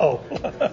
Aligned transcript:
Oh. 0.00 0.20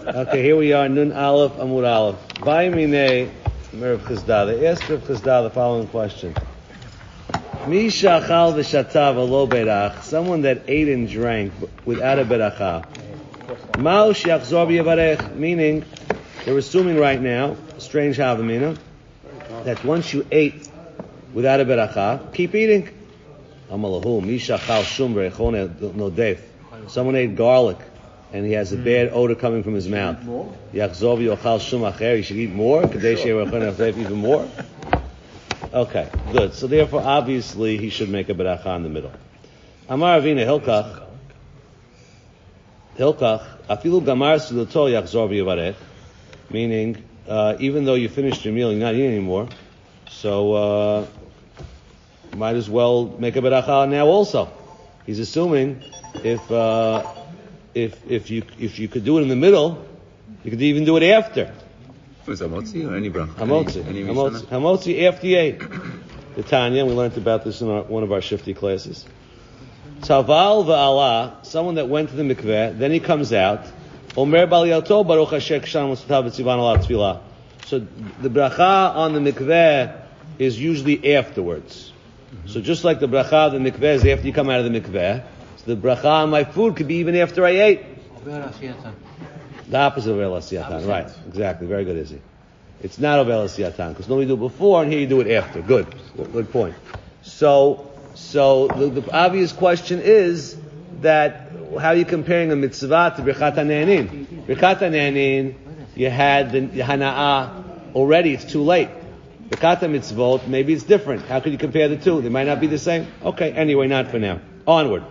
Okay, 0.07 0.41
here 0.41 0.55
we 0.55 0.73
are, 0.73 0.89
Nun 0.89 1.11
Aleph, 1.11 1.53
Amud 1.53 1.87
Aleph. 1.87 2.15
Vayimine, 2.39 3.29
Merav 3.71 3.99
Chizda. 3.99 4.47
They 4.47 4.65
asked 4.65 4.89
Rav 4.89 5.01
Chizda 5.01 5.43
the 5.43 5.49
following 5.51 5.87
question. 5.87 6.33
Mi 7.67 7.87
shachal 7.87 8.55
v'shatav 8.55 9.17
alo 9.17 9.45
berach, 9.45 10.01
someone 10.01 10.41
that 10.41 10.63
ate 10.67 10.89
and 10.89 11.07
drank 11.07 11.53
without 11.85 12.17
a 12.17 12.25
beracha. 12.25 12.83
Mao 13.77 14.11
shiachzor 14.11 14.65
b'yavarech, 14.67 15.35
meaning, 15.35 15.85
they're 16.43 16.57
assuming 16.57 16.97
right 16.97 17.21
now, 17.21 17.55
strange 17.77 18.17
havamina, 18.17 18.75
that 19.65 19.83
once 19.83 20.13
you 20.13 20.25
ate 20.31 20.67
without 21.33 21.59
a 21.59 21.65
beracha, 21.65 22.33
keep 22.33 22.55
eating. 22.55 22.89
Amalahu, 23.69 24.23
mi 24.23 24.39
shachal 24.39 24.83
shum. 24.83 25.13
Someone 26.87 27.15
ate 27.15 27.35
garlic 27.35 27.77
and 28.33 28.45
he 28.45 28.53
has 28.53 28.71
a 28.71 28.77
bad 28.77 29.09
odor 29.11 29.35
coming 29.35 29.63
from 29.63 29.73
his 29.73 29.87
mouth. 29.87 30.17
Yachzov 30.73 31.19
yochal. 31.19 32.15
He 32.15 32.21
should 32.21 32.37
eat 32.37 32.51
more. 32.51 32.83
Kadesh 32.83 33.25
even 33.25 34.17
more. 34.17 34.47
Okay, 35.73 36.09
good. 36.31 36.53
So 36.53 36.67
therefore, 36.67 37.01
obviously, 37.01 37.77
he 37.77 37.89
should 37.89 38.09
make 38.09 38.29
a 38.29 38.33
beracha 38.33 38.75
in 38.75 38.83
the 38.83 38.89
middle. 38.89 39.11
Amar 39.87 40.19
Avina 40.19 40.45
Hilkach. 40.45 41.03
Hilkach. 42.97 43.45
Afilu 43.69 44.01
gamar 44.01 44.37
sudato 44.37 44.89
yachzor 44.89 45.29
v'yavarech. 45.29 45.75
Meaning, 46.49 47.03
uh, 47.27 47.55
even 47.59 47.85
though 47.85 47.93
you 47.93 48.09
finished 48.09 48.43
your 48.43 48.53
meal, 48.53 48.71
you're 48.71 48.81
not 48.81 48.95
eating 48.95 49.11
anymore. 49.11 49.47
So, 50.09 50.53
uh, 50.53 51.05
might 52.35 52.55
as 52.55 52.69
well 52.69 53.05
make 53.05 53.35
a 53.35 53.41
beracha 53.41 53.89
now 53.89 54.07
also. 54.07 54.51
He's 55.05 55.19
assuming 55.19 55.81
if, 56.23 56.51
uh, 56.51 57.03
if, 57.73 58.09
if 58.09 58.29
you, 58.29 58.43
if 58.59 58.79
you 58.79 58.87
could 58.87 59.05
do 59.05 59.17
it 59.17 59.21
in 59.21 59.27
the 59.27 59.35
middle, 59.35 59.85
you 60.43 60.51
could 60.51 60.61
even 60.61 60.85
do 60.85 60.97
it 60.97 61.03
after. 61.03 61.53
Was 62.25 62.41
hamotzi 62.41 62.89
or 62.89 62.95
any 62.95 63.09
bracha? 63.09 63.33
Hamotzi. 63.35 63.85
Any, 63.85 64.01
any 64.01 64.13
Hamotzi. 64.13 64.45
Hamotzi 64.45 65.07
after 65.07 65.27
you 65.27 65.37
ate. 65.37 65.61
The 66.35 66.43
Tanya, 66.43 66.85
we 66.85 66.93
learned 66.93 67.17
about 67.17 67.43
this 67.43 67.61
in 67.61 67.69
our, 67.69 67.81
one 67.83 68.03
of 68.03 68.11
our 68.11 68.21
shifty 68.21 68.53
classes. 68.53 69.05
Taval 70.01 70.65
va'ala, 70.65 71.45
someone 71.45 71.75
that 71.75 71.89
went 71.89 72.09
to 72.09 72.15
the 72.15 72.23
mikveh, 72.23 72.77
then 72.77 72.91
he 72.91 72.99
comes 72.99 73.33
out. 73.33 73.65
Omer 74.15 74.45
bal 74.47 74.63
yato 74.63 75.05
baruch 75.05 75.31
Hashem 75.31 75.61
k'shan 75.61 75.91
v'satav 75.91 76.25
v'tzivan 76.25 76.57
ala 76.57 76.77
tefillah. 76.79 77.21
So 77.65 77.79
the 77.79 78.29
bracha 78.29 78.95
on 78.95 79.13
the 79.13 79.31
mikveh 79.31 79.99
is 80.39 80.59
usually 80.59 81.15
afterwards. 81.15 81.91
So 82.45 82.61
just 82.61 82.83
like 82.83 82.99
the 82.99 83.07
bracha 83.07 83.47
of 83.47 83.51
the 83.53 83.59
mikveh 83.59 83.95
is 83.95 84.05
after 84.05 84.25
you 84.25 84.33
come 84.33 84.49
out 84.49 84.59
of 84.59 84.71
the 84.71 84.79
mikveh, 84.79 85.23
so 85.63 85.75
the 85.75 85.79
bracha 85.79 86.05
on 86.05 86.31
my 86.31 86.43
food 86.43 86.75
could 86.75 86.87
be 86.87 86.95
even 86.95 87.15
after 87.15 87.45
I 87.45 87.51
ate. 87.51 87.85
The 88.25 89.77
opposite 89.77 90.11
of 90.11 90.19
El 90.19 90.31
Asiyatan, 90.31 90.87
right? 90.87 91.09
Exactly. 91.27 91.67
Very 91.67 91.85
good, 91.85 91.97
Izzy. 91.97 92.21
It's 92.81 92.97
not 92.97 93.19
of 93.19 93.29
El 93.29 93.45
Asiyatan 93.45 93.89
because 93.89 94.07
normally 94.07 94.25
you 94.27 94.35
do 94.35 94.45
it 94.45 94.49
before 94.49 94.81
and 94.81 94.91
here 94.91 95.01
you 95.01 95.07
do 95.07 95.21
it 95.21 95.31
after. 95.31 95.61
Good, 95.61 95.93
good, 96.17 96.31
good 96.31 96.51
point. 96.51 96.75
So, 97.21 97.91
so 98.15 98.67
the, 98.69 99.01
the 99.01 99.11
obvious 99.11 99.53
question 99.53 100.01
is 100.01 100.57
that 101.01 101.51
how 101.79 101.89
are 101.89 101.95
you 101.95 102.05
comparing 102.05 102.51
a 102.51 102.55
mitzvah 102.55 103.13
to 103.17 103.21
Birchat 103.21 103.55
HaNe'anin? 103.55 104.45
Birchat 104.47 104.79
HaNe'anin, 104.79 105.55
you 105.95 106.09
had 106.09 106.51
the 106.51 106.61
Hana'ah 106.61 107.93
already. 107.93 108.33
It's 108.33 108.51
too 108.51 108.63
late. 108.63 108.89
Birchat 109.49 109.79
HaMitzvot, 109.79 110.47
maybe 110.47 110.73
it's 110.73 110.83
different. 110.83 111.25
How 111.25 111.39
could 111.39 111.51
you 111.51 111.59
compare 111.59 111.87
the 111.87 111.97
two? 111.97 112.21
They 112.21 112.29
might 112.29 112.47
not 112.47 112.59
be 112.59 112.67
the 112.67 112.79
same. 112.79 113.05
Okay, 113.23 113.51
anyway, 113.51 113.87
not 113.87 114.07
for 114.07 114.17
now. 114.17 114.39
Onward. 114.65 115.03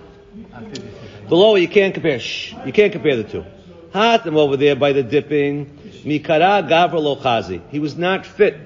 Below, 1.29 1.57
you 1.57 1.69
can't 1.69 1.95
compare. 1.95 2.19
Shh, 2.19 2.55
you 2.65 2.73
can't 2.73 2.93
compare 2.93 3.17
the 3.17 3.25
two. 3.25 3.45
Hatam 3.93 4.37
over 4.37 4.57
there 4.57 4.77
by 4.77 4.93
the 4.93 5.03
dipping. 5.03 5.67
Mikara 6.05 6.69
Gavra. 6.69 7.63
He 7.71 7.79
was 7.79 7.97
not 7.97 8.25
fit. 8.27 8.57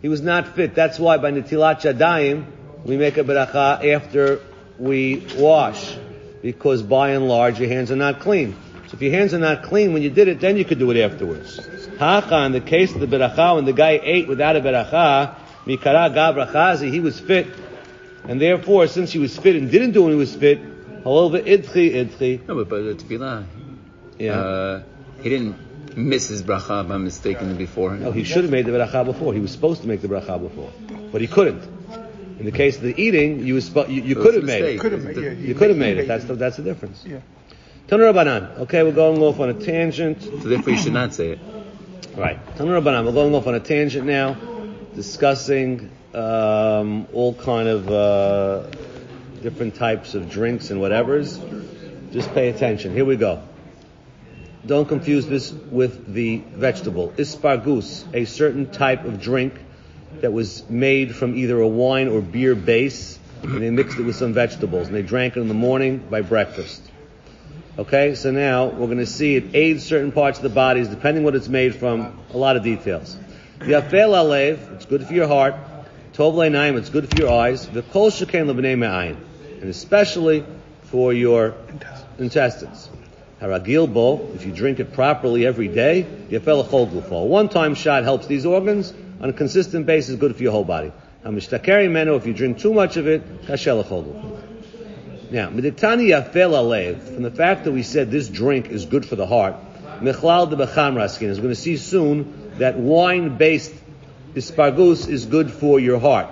He 0.00 0.08
was 0.08 0.20
not 0.20 0.54
fit. 0.56 0.74
That's 0.74 0.98
why 0.98 1.18
by 1.18 1.30
Nitilat 1.30 1.80
Shadayim, 1.80 2.44
we 2.84 2.96
make 2.96 3.16
a 3.16 3.24
beracha 3.24 3.94
after 3.94 4.40
we 4.78 5.26
wash. 5.36 5.96
Because 6.42 6.82
by 6.82 7.10
and 7.10 7.28
large, 7.28 7.60
your 7.60 7.68
hands 7.68 7.92
are 7.92 7.96
not 7.96 8.20
clean. 8.20 8.56
So 8.88 8.94
if 8.94 9.02
your 9.02 9.12
hands 9.12 9.32
are 9.32 9.38
not 9.38 9.62
clean 9.62 9.92
when 9.92 10.02
you 10.02 10.10
did 10.10 10.26
it, 10.28 10.40
then 10.40 10.56
you 10.56 10.64
could 10.64 10.78
do 10.78 10.90
it 10.90 11.00
afterwards. 11.00 11.60
Hacha, 11.98 12.44
in 12.44 12.52
the 12.52 12.60
case 12.60 12.92
of 12.94 13.00
the 13.00 13.06
beracha, 13.06 13.54
when 13.54 13.64
the 13.64 13.72
guy 13.72 14.00
ate 14.02 14.26
without 14.26 14.56
a 14.56 14.60
beracha, 14.60 15.36
Mikara 15.66 16.12
Gavra 16.12 16.50
Chazi, 16.50 16.90
he 16.90 16.98
was 16.98 17.20
fit. 17.20 17.46
And 18.24 18.40
therefore, 18.40 18.86
since 18.86 19.12
he 19.12 19.18
was 19.18 19.36
fit 19.36 19.56
and 19.56 19.70
didn't 19.70 19.92
do 19.92 20.02
when 20.02 20.12
he 20.12 20.18
was 20.18 20.34
fit, 20.34 20.60
however, 21.04 21.40
idchi, 21.40 21.92
idchi. 21.94 22.46
No, 22.46 22.54
but 22.56 22.68
by 22.68 22.78
the 22.78 22.94
tefillah, 22.94 23.44
Yeah. 24.18 24.32
uh, 24.40 24.82
he 25.22 25.28
didn't 25.28 25.56
miss 25.96 26.28
his 26.28 26.42
bracha 26.42 26.86
by 26.88 26.96
mistake 26.98 27.40
in 27.40 27.48
the 27.48 27.54
before. 27.54 27.96
No, 27.96 28.12
he 28.12 28.24
should 28.24 28.44
have 28.44 28.50
made 28.52 28.66
the 28.66 28.72
bracha 28.72 29.04
before. 29.04 29.34
He 29.34 29.40
was 29.40 29.50
supposed 29.50 29.82
to 29.82 29.88
make 29.88 30.00
the 30.02 30.08
bracha 30.08 30.40
before, 30.40 30.70
but 31.10 31.20
he 31.20 31.26
couldn't. 31.26 31.62
In 32.38 32.46
the 32.46 32.52
case 32.52 32.76
of 32.76 32.82
the 32.82 32.94
eating, 33.00 33.44
you 33.46 33.54
was 33.54 33.68
spo- 33.68 33.88
you, 33.88 34.02
you 34.02 34.14
could 34.14 34.34
have 34.34 34.44
made 34.44 34.64
it. 34.64 34.80
Could 34.80 34.92
have 34.92 35.04
made, 35.04 35.16
yeah, 35.16 35.30
You 35.32 35.54
could 35.54 35.68
have 35.68 35.78
made 35.78 35.98
it. 35.98 36.08
That's 36.08 36.24
the, 36.24 36.34
that's 36.34 36.56
the 36.56 36.62
difference. 36.62 37.04
Yeah. 37.06 37.18
Tanu 37.88 38.10
Rabbanan. 38.12 38.58
Okay, 38.60 38.82
we're 38.82 38.92
going 38.92 39.20
off 39.22 39.38
on 39.40 39.50
a 39.50 39.54
tangent. 39.54 40.22
So 40.22 40.48
therefore, 40.48 40.72
you 40.72 40.78
should 40.78 40.92
not 40.94 41.12
say 41.14 41.32
it. 41.32 41.38
Right. 42.16 42.38
Tanu 42.56 42.80
Rabbanan. 42.80 43.04
We're 43.04 43.12
going 43.12 43.34
off 43.34 43.46
on 43.46 43.54
a 43.54 43.60
tangent 43.60 44.06
now, 44.06 44.36
discussing 44.94 45.90
um, 46.14 47.06
all 47.12 47.34
kind 47.34 47.68
of 47.68 47.90
uh, 47.90 48.66
different 49.42 49.74
types 49.74 50.14
of 50.14 50.30
drinks 50.30 50.70
and 50.70 50.80
whatevers. 50.80 51.40
Just 52.12 52.32
pay 52.34 52.48
attention. 52.48 52.92
Here 52.92 53.04
we 53.04 53.16
go. 53.16 53.42
Don't 54.64 54.86
confuse 54.86 55.26
this 55.26 55.50
with 55.50 56.12
the 56.12 56.38
vegetable. 56.38 57.12
Ispargus, 57.16 58.04
a 58.14 58.26
certain 58.26 58.70
type 58.70 59.04
of 59.04 59.20
drink 59.20 59.54
that 60.20 60.32
was 60.32 60.68
made 60.68 61.16
from 61.16 61.34
either 61.36 61.58
a 61.60 61.66
wine 61.66 62.08
or 62.08 62.20
beer 62.20 62.54
base, 62.54 63.18
and 63.42 63.60
they 63.60 63.70
mixed 63.70 63.98
it 63.98 64.02
with 64.02 64.14
some 64.14 64.34
vegetables, 64.34 64.86
and 64.86 64.94
they 64.94 65.02
drank 65.02 65.36
it 65.36 65.40
in 65.40 65.48
the 65.48 65.54
morning 65.54 65.98
by 65.98 66.20
breakfast. 66.20 66.82
Okay, 67.78 68.14
so 68.14 68.30
now 68.30 68.66
we're 68.66 68.86
going 68.86 68.98
to 68.98 69.06
see 69.06 69.34
it 69.34 69.54
aids 69.54 69.82
certain 69.82 70.12
parts 70.12 70.38
of 70.38 70.42
the 70.42 70.50
bodies, 70.50 70.88
depending 70.88 71.24
what 71.24 71.34
it's 71.34 71.48
made 71.48 71.74
from. 71.74 72.20
A 72.34 72.36
lot 72.36 72.56
of 72.56 72.62
details. 72.62 73.16
Yafel 73.60 74.12
alev, 74.12 74.74
it's 74.74 74.84
good 74.84 75.06
for 75.06 75.14
your 75.14 75.26
heart. 75.26 75.54
Tov 76.12 76.34
le'naim, 76.34 76.76
it's 76.76 76.90
good 76.90 77.08
for 77.08 77.16
your 77.16 77.32
eyes. 77.32 77.66
V'kol 77.66 78.10
shekain 78.10 78.46
lebnei 78.46 79.16
and 79.62 79.70
especially 79.70 80.44
for 80.82 81.14
your 81.14 81.54
intestines. 82.18 82.90
Haragil 83.40 83.90
bo, 83.90 84.30
if 84.34 84.44
you 84.44 84.52
drink 84.52 84.78
it 84.78 84.92
properly 84.92 85.46
every 85.46 85.68
day, 85.68 86.06
yafel 86.28 86.68
gufo. 86.68 87.22
A 87.22 87.24
one-time 87.24 87.74
shot 87.74 88.02
helps 88.02 88.26
these 88.26 88.44
organs. 88.44 88.92
On 89.22 89.30
a 89.30 89.32
consistent 89.32 89.86
basis, 89.86 90.16
good 90.16 90.36
for 90.36 90.42
your 90.42 90.52
whole 90.52 90.64
body. 90.64 90.92
Hamishtakeri 91.24 91.90
meno, 91.90 92.16
if 92.16 92.26
you 92.26 92.34
drink 92.34 92.58
too 92.58 92.74
much 92.74 92.98
of 92.98 93.06
it, 93.06 93.46
kashel 93.46 93.82
achol 93.82 94.04
gufo. 94.04 95.30
Now, 95.30 95.48
Meditani 95.48 96.08
Yafel 96.08 96.52
Alev, 96.52 97.14
from 97.14 97.22
the 97.22 97.30
fact 97.30 97.64
that 97.64 97.72
we 97.72 97.82
said 97.82 98.10
this 98.10 98.28
drink 98.28 98.68
is 98.68 98.84
good 98.84 99.06
for 99.06 99.16
the 99.16 99.26
heart, 99.26 99.54
Mechlal 100.00 100.50
de 100.50 100.56
Becham 100.56 100.94
Raskin 100.94 101.28
is 101.28 101.38
going 101.38 101.48
to 101.48 101.54
see 101.54 101.78
soon 101.78 102.58
that 102.58 102.76
wine-based 102.76 103.72
ispargus 104.34 105.08
is 105.08 105.26
good 105.26 105.50
for 105.50 105.80
your 105.80 105.98
heart. 105.98 106.28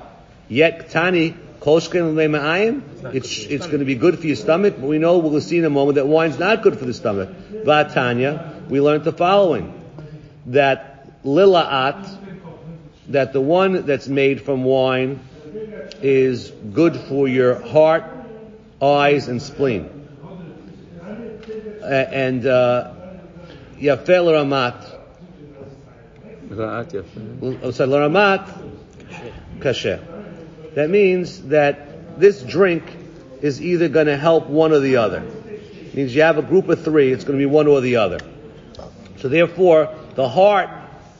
Yet, 0.48 0.90
Tani, 0.90 1.34
Kolshkin 1.60 2.14
Ma'ayim, 2.14 3.14
it's, 3.14 3.44
it's 3.44 3.66
going 3.66 3.80
to 3.80 3.84
be 3.84 3.94
good 3.94 4.18
for 4.18 4.26
your 4.26 4.36
stomach, 4.36 4.74
but 4.78 4.86
we 4.86 4.98
know, 4.98 5.18
we'll 5.18 5.40
see 5.40 5.58
in 5.58 5.64
a 5.64 5.70
moment, 5.70 5.96
that 5.96 6.06
wine's 6.06 6.38
not 6.38 6.62
good 6.62 6.78
for 6.78 6.86
the 6.86 6.94
stomach. 6.94 7.28
Vatanya, 7.52 8.66
we 8.68 8.80
learned 8.80 9.04
the 9.04 9.12
following, 9.12 9.74
that 10.46 11.22
Lila'at, 11.22 12.18
that 13.08 13.32
the 13.32 13.40
one 13.40 13.84
that's 13.86 14.08
made 14.08 14.42
from 14.42 14.64
wine 14.64 15.20
is 16.00 16.50
good 16.50 16.96
for 16.96 17.28
your 17.28 17.60
heart, 17.60 18.04
eyes, 18.80 19.28
and 19.28 19.42
spleen. 19.42 19.88
Uh, 21.82 21.86
and 21.86 22.46
uh, 22.46 22.92
Yafel 23.78 24.32
Ramat, 24.32 24.89
Kasher. 29.60 30.00
That 30.74 30.90
means 30.90 31.42
that 31.42 32.18
this 32.18 32.42
drink 32.42 32.84
is 33.40 33.62
either 33.62 33.88
going 33.88 34.06
to 34.06 34.16
help 34.16 34.48
one 34.48 34.72
or 34.72 34.80
the 34.80 34.96
other. 34.96 35.22
It 35.22 35.94
means 35.94 36.14
you 36.14 36.22
have 36.22 36.38
a 36.38 36.42
group 36.42 36.68
of 36.68 36.82
three, 36.82 37.12
it's 37.12 37.22
going 37.22 37.38
to 37.38 37.42
be 37.42 37.46
one 37.46 37.68
or 37.68 37.80
the 37.80 37.96
other. 37.96 38.18
So 39.18 39.28
therefore, 39.28 39.94
the 40.16 40.28
heart 40.28 40.70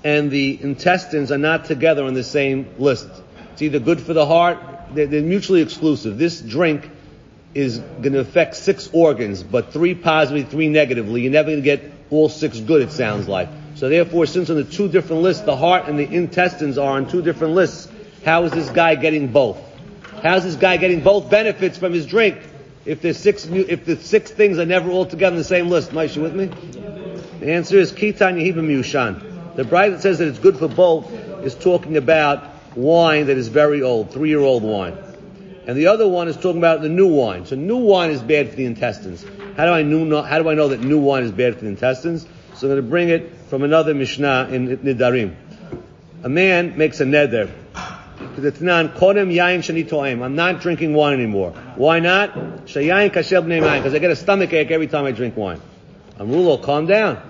and 0.02 0.32
the 0.32 0.60
intestines 0.60 1.30
are 1.30 1.38
not 1.38 1.66
together 1.66 2.04
on 2.04 2.14
the 2.14 2.24
same 2.24 2.74
list. 2.78 3.08
It's 3.52 3.62
either 3.62 3.78
good 3.78 4.00
for 4.00 4.14
the 4.14 4.26
heart, 4.26 4.58
they're, 4.94 5.06
they're 5.06 5.22
mutually 5.22 5.62
exclusive. 5.62 6.18
This 6.18 6.40
drink 6.40 6.90
is 7.54 7.78
going 7.78 8.14
to 8.14 8.20
affect 8.20 8.56
six 8.56 8.90
organs, 8.92 9.44
but 9.44 9.72
three 9.72 9.94
positively, 9.94 10.42
three 10.42 10.68
negatively. 10.68 11.22
You're 11.22 11.32
never 11.32 11.50
going 11.50 11.62
to 11.62 11.64
get 11.64 11.92
all 12.10 12.28
six 12.28 12.58
good, 12.58 12.82
it 12.82 12.90
sounds 12.90 13.28
like. 13.28 13.48
So 13.80 13.88
therefore, 13.88 14.26
since 14.26 14.50
on 14.50 14.56
the 14.56 14.64
two 14.64 14.90
different 14.90 15.22
lists, 15.22 15.44
the 15.44 15.56
heart 15.56 15.88
and 15.88 15.98
the 15.98 16.06
intestines 16.06 16.76
are 16.76 16.98
on 16.98 17.08
two 17.08 17.22
different 17.22 17.54
lists, 17.54 17.88
how 18.26 18.44
is 18.44 18.52
this 18.52 18.68
guy 18.68 18.94
getting 18.94 19.28
both? 19.28 19.56
How's 20.22 20.44
this 20.44 20.56
guy 20.56 20.76
getting 20.76 21.00
both 21.00 21.30
benefits 21.30 21.78
from 21.78 21.94
his 21.94 22.04
drink 22.04 22.36
if 22.84 23.00
there's 23.00 23.16
six, 23.16 23.46
if 23.46 23.86
the 23.86 23.96
six 23.96 24.30
things 24.32 24.58
are 24.58 24.66
never 24.66 24.90
all 24.90 25.06
together 25.06 25.32
in 25.32 25.38
the 25.38 25.44
same 25.44 25.70
list? 25.70 25.94
Mike, 25.94 26.14
you 26.14 26.20
with 26.20 26.34
me? 26.34 26.50
The 27.40 27.54
answer 27.54 27.78
is 27.78 27.90
Kitan 27.90 28.36
Yehibim 28.36 28.68
Yushan. 28.68 29.56
The 29.56 29.64
bride 29.64 29.94
that 29.94 30.02
says 30.02 30.18
that 30.18 30.28
it's 30.28 30.38
good 30.38 30.58
for 30.58 30.68
both 30.68 31.10
is 31.42 31.54
talking 31.54 31.96
about 31.96 32.44
wine 32.76 33.28
that 33.28 33.38
is 33.38 33.48
very 33.48 33.80
old, 33.80 34.12
three-year-old 34.12 34.62
wine. 34.62 34.98
And 35.66 35.74
the 35.74 35.86
other 35.86 36.06
one 36.06 36.28
is 36.28 36.36
talking 36.36 36.58
about 36.58 36.82
the 36.82 36.90
new 36.90 37.08
wine. 37.08 37.46
So 37.46 37.56
new 37.56 37.78
wine 37.78 38.10
is 38.10 38.20
bad 38.20 38.50
for 38.50 38.56
the 38.56 38.66
intestines. 38.66 39.24
How 39.56 39.64
do 39.64 39.72
I 39.72 39.80
know, 39.80 40.20
how 40.20 40.42
do 40.42 40.50
I 40.50 40.54
know 40.54 40.68
that 40.68 40.80
new 40.80 40.98
wine 40.98 41.22
is 41.22 41.32
bad 41.32 41.54
for 41.54 41.62
the 41.62 41.68
intestines? 41.68 42.26
So 42.56 42.66
I'm 42.66 42.74
going 42.74 42.76
to 42.76 42.82
bring 42.82 43.08
it 43.08 43.39
from 43.50 43.62
another 43.64 43.92
Mishnah 43.94 44.48
in 44.52 44.78
Nidarim. 44.78 45.34
A 46.22 46.28
man 46.28 46.78
makes 46.78 47.00
a 47.00 47.04
neder. 47.04 47.50
I'm 50.22 50.36
not 50.36 50.60
drinking 50.60 50.94
wine 50.94 51.14
anymore. 51.14 51.50
Why 51.74 51.98
not? 51.98 52.64
Because 52.64 52.76
I 53.94 53.98
get 53.98 54.10
a 54.12 54.16
stomach 54.16 54.52
ache 54.52 54.70
every 54.70 54.86
time 54.86 55.04
I 55.04 55.10
drink 55.10 55.36
wine. 55.36 55.60
Amrulo, 56.16 56.62
calm 56.62 56.86
down. 56.86 57.20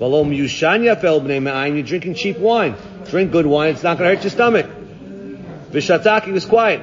You're 0.00 1.82
drinking 1.84 2.14
cheap 2.14 2.38
wine. 2.38 2.74
Drink 3.06 3.30
good 3.30 3.46
wine, 3.46 3.74
it's 3.74 3.84
not 3.84 3.98
going 3.98 4.10
to 4.10 4.16
hurt 4.16 4.24
your 4.24 4.32
stomach. 4.32 4.66
Vishataki 5.70 6.32
was 6.32 6.44
quiet. 6.44 6.82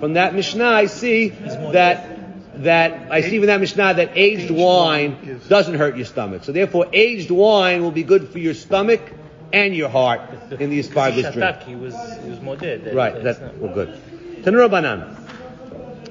From 0.00 0.14
that 0.14 0.34
Mishnah, 0.34 0.64
I 0.64 0.86
see 0.86 1.28
that 1.28 2.17
that 2.58 3.12
I 3.12 3.20
see 3.20 3.38
from 3.38 3.46
that 3.46 3.60
Mishnah 3.60 3.94
that 3.94 4.12
aged 4.16 4.50
wine 4.50 5.40
doesn't 5.48 5.74
hurt 5.74 5.96
your 5.96 6.06
stomach. 6.06 6.44
So 6.44 6.52
therefore, 6.52 6.86
aged 6.92 7.30
wine 7.30 7.82
will 7.82 7.92
be 7.92 8.02
good 8.02 8.28
for 8.28 8.38
your 8.38 8.54
stomach 8.54 9.00
and 9.52 9.74
your 9.74 9.88
heart 9.88 10.20
in 10.58 10.70
the 10.70 10.80
asparagus 10.80 11.32
drink. 11.34 11.62
He 11.62 11.74
was 11.74 11.94
he 12.22 12.30
was 12.30 12.40
more 12.40 12.56
dead. 12.56 12.94
Right. 12.94 13.22
That's 13.22 13.38
well, 13.56 13.72
good. 13.72 14.00
Tanur 14.42 14.68
banan. 14.70 15.16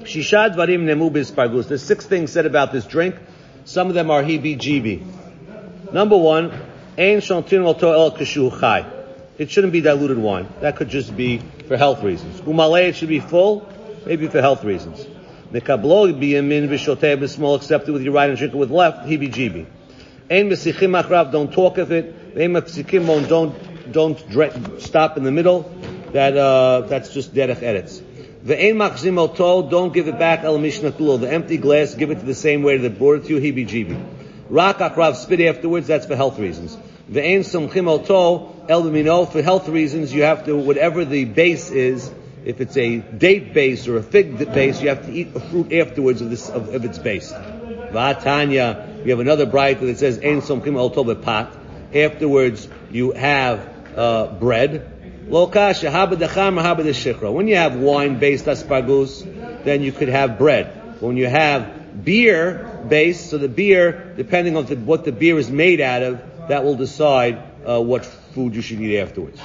Shishad 0.02 0.54
varim 0.54 0.84
nemu 0.84 1.10
b'ispargus. 1.10 1.68
There's 1.68 1.82
six 1.82 2.06
things 2.06 2.32
said 2.32 2.46
about 2.46 2.72
this 2.72 2.86
drink. 2.86 3.16
Some 3.64 3.88
of 3.88 3.94
them 3.94 4.10
are 4.10 4.22
heebie-jeebie. 4.22 5.92
Number 5.92 6.16
one, 6.16 6.50
ein 6.96 7.18
shontin 7.20 7.64
el 7.64 7.74
chai. 8.60 8.86
It 9.36 9.50
shouldn't 9.50 9.72
be 9.72 9.80
diluted 9.82 10.18
wine. 10.18 10.48
That 10.60 10.76
could 10.76 10.88
just 10.88 11.16
be 11.16 11.38
for 11.68 11.76
health 11.76 12.02
reasons. 12.02 12.40
Umale, 12.40 12.88
it 12.88 12.96
should 12.96 13.08
be 13.08 13.20
full, 13.20 13.68
maybe 14.04 14.26
for 14.26 14.40
health 14.40 14.64
reasons. 14.64 15.06
Mekablo 15.52 16.14
min 16.18 16.68
v'shoteh 16.68 17.26
small 17.26 17.54
accepted 17.54 17.92
with 17.92 18.02
your 18.02 18.12
right 18.12 18.28
and 18.28 18.38
drink 18.38 18.52
it 18.52 18.56
with 18.56 18.70
left, 18.70 19.06
heebie-jeebie. 19.08 19.66
Ein 20.30 20.50
mesichim 20.50 21.02
achrav, 21.02 21.32
don't 21.32 21.50
talk 21.50 21.78
of 21.78 21.90
it. 21.90 22.14
Ein 22.36 22.52
mesichim 22.52 23.26
don't, 23.26 23.92
don't 23.92 24.82
stop 24.82 25.16
in 25.16 25.24
the 25.24 25.30
middle. 25.30 25.62
That, 26.12 26.36
uh, 26.36 26.82
that's 26.82 27.14
just 27.14 27.34
derech 27.34 27.62
edits. 27.62 28.02
Ve'ein 28.44 28.74
machzim 28.74 29.18
oto, 29.18 29.70
don't 29.70 29.94
give 29.94 30.06
it 30.06 30.18
back 30.18 30.44
el 30.44 30.58
mishnatulo. 30.58 31.18
The 31.18 31.32
empty 31.32 31.56
glass, 31.56 31.94
give 31.94 32.10
it 32.10 32.16
to 32.16 32.26
the 32.26 32.34
same 32.34 32.62
way 32.62 32.76
that 32.76 32.98
brought 32.98 33.22
it 33.22 33.24
to 33.28 33.38
you, 33.38 33.40
heebie-jeebie. 33.40 34.04
Rak 34.50 34.78
akrav, 34.78 35.16
spit 35.16 35.40
afterwards, 35.40 35.86
that's 35.86 36.04
for 36.04 36.14
health 36.14 36.38
reasons. 36.38 36.76
Ve'ein 37.10 37.40
sumchim 37.40 37.88
oto, 37.88 38.54
el 38.68 39.26
for 39.26 39.40
health 39.40 39.66
reasons, 39.70 40.12
you 40.12 40.24
have 40.24 40.44
to, 40.44 40.58
whatever 40.58 41.06
the 41.06 41.24
base 41.24 41.70
is, 41.70 42.10
if 42.48 42.62
it's 42.62 42.78
a 42.78 42.96
date 42.96 43.52
base 43.52 43.86
or 43.86 43.98
a 43.98 44.02
fig 44.02 44.38
base, 44.54 44.80
you 44.80 44.88
have 44.88 45.04
to 45.04 45.12
eat 45.12 45.36
a 45.36 45.40
fruit 45.40 45.70
afterwards 45.70 46.22
of 46.22 46.30
this 46.30 46.48
of, 46.48 46.74
of 46.74 46.82
its 46.82 46.98
base. 46.98 47.30
Vatanya, 47.30 49.04
we 49.04 49.10
have 49.10 49.20
another 49.20 49.44
bright 49.44 49.78
that 49.80 49.98
says 49.98 50.18
ein 50.18 50.40
somkim 50.40 50.78
al 50.78 51.14
Pat. 51.14 51.54
Afterwards, 51.94 52.66
you 52.90 53.12
have 53.12 53.68
uh, 53.94 54.28
bread. 54.28 55.26
Lokasha 55.28 55.92
habad 55.92 57.34
When 57.34 57.48
you 57.48 57.56
have 57.56 57.76
wine 57.76 58.18
based 58.18 58.46
aspargus, 58.46 59.64
then 59.64 59.82
you 59.82 59.92
could 59.92 60.08
have 60.08 60.38
bread. 60.38 61.02
When 61.02 61.18
you 61.18 61.26
have 61.26 62.02
beer 62.02 62.82
based, 62.88 63.28
so 63.28 63.36
the 63.36 63.50
beer, 63.50 64.14
depending 64.16 64.56
on 64.56 64.64
the, 64.64 64.76
what 64.76 65.04
the 65.04 65.12
beer 65.12 65.38
is 65.38 65.50
made 65.50 65.82
out 65.82 66.02
of, 66.02 66.48
that 66.48 66.64
will 66.64 66.76
decide 66.76 67.42
uh, 67.66 67.78
what 67.78 68.06
food 68.06 68.56
you 68.56 68.62
should 68.62 68.80
eat 68.80 68.98
afterwards. 68.98 69.38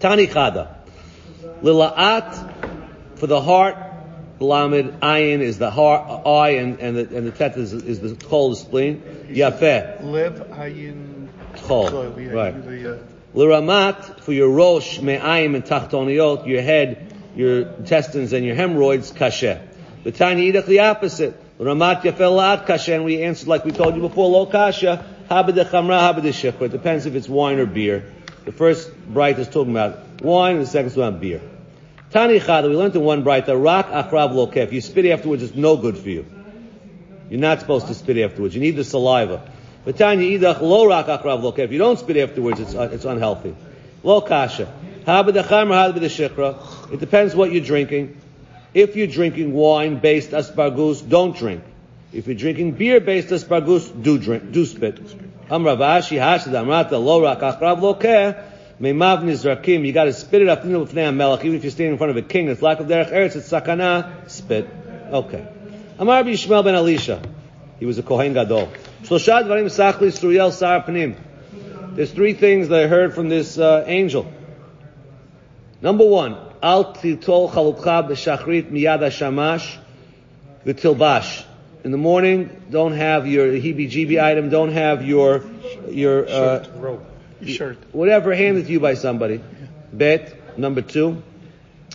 Tani 0.00 0.26
chada. 0.26 0.83
Lila'at, 1.64 3.16
for 3.16 3.26
the 3.26 3.40
heart, 3.40 3.76
Lamed, 4.38 5.00
ayin 5.00 5.40
is 5.40 5.58
the 5.58 5.70
heart, 5.70 6.26
eye, 6.26 6.56
and, 6.56 6.78
and 6.78 6.96
the, 6.96 7.16
and 7.16 7.26
the 7.26 7.30
tet 7.30 7.56
is, 7.56 7.72
is 7.72 8.00
the 8.00 8.08
the 8.08 8.54
spleen. 8.54 9.00
Yafeh. 9.28 10.04
Lev, 10.04 10.50
ayin, 10.50 11.28
chol. 11.54 12.34
Right. 12.34 12.54
Liramat, 13.34 14.20
for 14.20 14.32
your 14.34 14.50
rosh, 14.50 15.00
me'ayim, 15.00 15.54
and 15.54 15.64
tachtoniot, 15.64 16.46
your 16.46 16.60
head, 16.60 17.14
your 17.34 17.62
intestines, 17.62 18.34
and 18.34 18.44
your 18.44 18.56
hemorrhoids, 18.56 19.12
kasher. 19.12 19.66
The 20.02 20.12
tiny 20.12 20.52
idach, 20.52 20.66
the 20.66 20.80
opposite. 20.80 21.40
Ramat 21.58 22.02
yafel 22.02 22.36
la'at 22.36 22.66
kasher, 22.66 22.96
and 22.96 23.06
we 23.06 23.22
answered 23.22 23.48
like 23.48 23.64
we 23.64 23.72
told 23.72 23.94
you 23.94 24.02
before, 24.02 24.28
lo 24.28 24.44
kasha, 24.44 25.06
habed 25.30 25.54
chamra, 25.70 26.12
habed 26.12 26.60
It 26.60 26.72
depends 26.72 27.06
if 27.06 27.14
it's 27.14 27.28
wine 27.28 27.58
or 27.58 27.66
beer. 27.66 28.12
The 28.44 28.52
first 28.52 28.94
bright 29.06 29.38
is 29.38 29.48
talking 29.48 29.70
about 29.70 30.20
wine, 30.20 30.56
and 30.56 30.64
the 30.64 30.68
second 30.68 30.88
is 30.88 30.96
about 30.98 31.20
beer. 31.20 31.40
Tani 32.14 32.38
Chada, 32.38 32.70
we 32.70 32.76
learned 32.76 32.94
in 32.94 33.02
one 33.02 33.24
bright 33.24 33.46
that 33.46 33.56
rak 33.56 33.88
lokeh. 33.88 34.58
If 34.58 34.72
you 34.72 34.80
spit 34.80 35.04
afterwards, 35.06 35.42
it's 35.42 35.56
no 35.56 35.76
good 35.76 35.98
for 35.98 36.08
you. 36.08 36.24
You're 37.28 37.40
not 37.40 37.58
supposed 37.58 37.88
to 37.88 37.94
spit 37.94 38.16
afterwards. 38.18 38.54
You 38.54 38.60
need 38.60 38.76
the 38.76 38.84
saliva. 38.84 39.50
But 39.84 39.96
Tanya 39.96 40.38
idach 40.38 40.60
lo 40.60 40.86
rak 40.86 41.06
akrav 41.06 41.42
lokeh. 41.42 41.58
If 41.58 41.72
you 41.72 41.78
don't 41.78 41.98
spit 41.98 42.16
afterwards, 42.18 42.60
it's, 42.60 42.72
uh, 42.72 42.88
it's 42.92 43.04
unhealthy. 43.04 43.56
Lo 44.04 44.20
kasha. 44.20 44.72
It 46.92 47.00
depends 47.00 47.34
what 47.34 47.50
you're 47.50 47.64
drinking. 47.64 48.16
If 48.72 48.94
you're 48.94 49.08
drinking 49.08 49.52
wine 49.52 49.98
based 49.98 50.30
aspargus, 50.30 51.08
don't 51.08 51.36
drink. 51.36 51.64
If 52.12 52.28
you're 52.28 52.36
drinking 52.36 52.74
beer 52.74 53.00
based 53.00 53.30
aspargus, 53.30 53.90
do 54.04 54.18
drink, 54.18 54.52
do 54.52 54.64
spit. 54.66 55.04
Amravashi 55.48 56.20
hashad 56.20 56.52
amrata 56.52 56.92
lo 56.92 57.22
rak 57.22 57.40
akrav 57.40 57.80
lokeh. 57.80 58.53
Meimav 58.80 59.22
nizrakim, 59.22 59.86
you 59.86 59.92
got 59.92 60.04
to 60.04 60.12
spit 60.12 60.42
it 60.42 60.48
up 60.48 60.64
even 60.64 60.84
if 60.84 61.62
you're 61.62 61.70
standing 61.70 61.92
in 61.92 61.98
front 61.98 62.10
of 62.10 62.16
a 62.16 62.22
king. 62.22 62.48
It's 62.48 62.60
lack 62.60 62.80
of 62.80 62.86
derech 62.86 63.12
eretz, 63.12 63.36
it's 63.36 63.48
sakana, 63.48 64.28
spit. 64.28 64.68
Okay. 65.10 65.46
Amar 65.98 66.24
Yishmael 66.24 66.64
ben 66.64 66.74
Elisha. 66.74 67.22
He 67.78 67.86
was 67.86 67.98
a 67.98 68.02
Kohen 68.02 68.32
Gadol. 68.32 68.68
Shlosha 69.02 69.44
dvarim 69.44 69.66
sachli 69.66 70.08
suriyel 70.08 70.50
sar 70.52 70.82
panim. 70.82 71.16
There's 71.94 72.10
three 72.10 72.34
things 72.34 72.68
that 72.68 72.82
I 72.82 72.86
heard 72.88 73.14
from 73.14 73.28
this 73.28 73.58
uh, 73.58 73.84
angel. 73.86 74.32
Number 75.80 76.04
one, 76.04 76.36
al 76.60 76.94
titol 76.94 77.50
chalukcha 77.52 78.08
b'shachrit 78.08 78.72
miyad 78.72 79.00
hashamash 79.00 79.76
v'tilbash. 80.66 81.44
In 81.84 81.90
the 81.92 81.98
morning, 81.98 82.62
don't 82.70 82.94
have 82.94 83.26
your 83.28 83.48
heebie-jeebie 83.48 84.20
item, 84.20 84.48
don't 84.48 84.72
have 84.72 85.06
your, 85.06 85.44
your, 85.90 86.26
uh, 86.26 86.64
shirt. 87.46 87.78
Whatever 87.92 88.34
handed 88.34 88.66
to 88.66 88.72
you 88.72 88.80
by 88.80 88.94
somebody. 88.94 89.40
Bet, 89.92 90.58
number 90.58 90.82
two. 90.82 91.22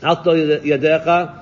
yadecha. 0.01 1.39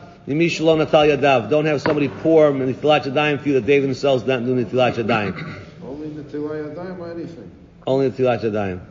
Don't 1.50 1.66
have 1.66 1.82
somebody 1.82 2.10
pour 2.10 2.52
nitilat 2.52 3.06
yadayim 3.06 3.40
for 3.40 3.48
you 3.48 3.54
that 3.56 3.66
they 3.66 3.80
themselves 3.80 4.24
don't 4.24 4.46
do 4.46 4.54
nitilat 4.66 4.96
yadayim. 4.96 5.62
Only 5.82 6.10
nitilat 6.10 6.76
yadayim 6.76 7.00
or 7.00 7.12
anything? 7.12 7.52
Only 7.86 8.12
nitilat 8.12 8.42
yadayim. 8.42 8.82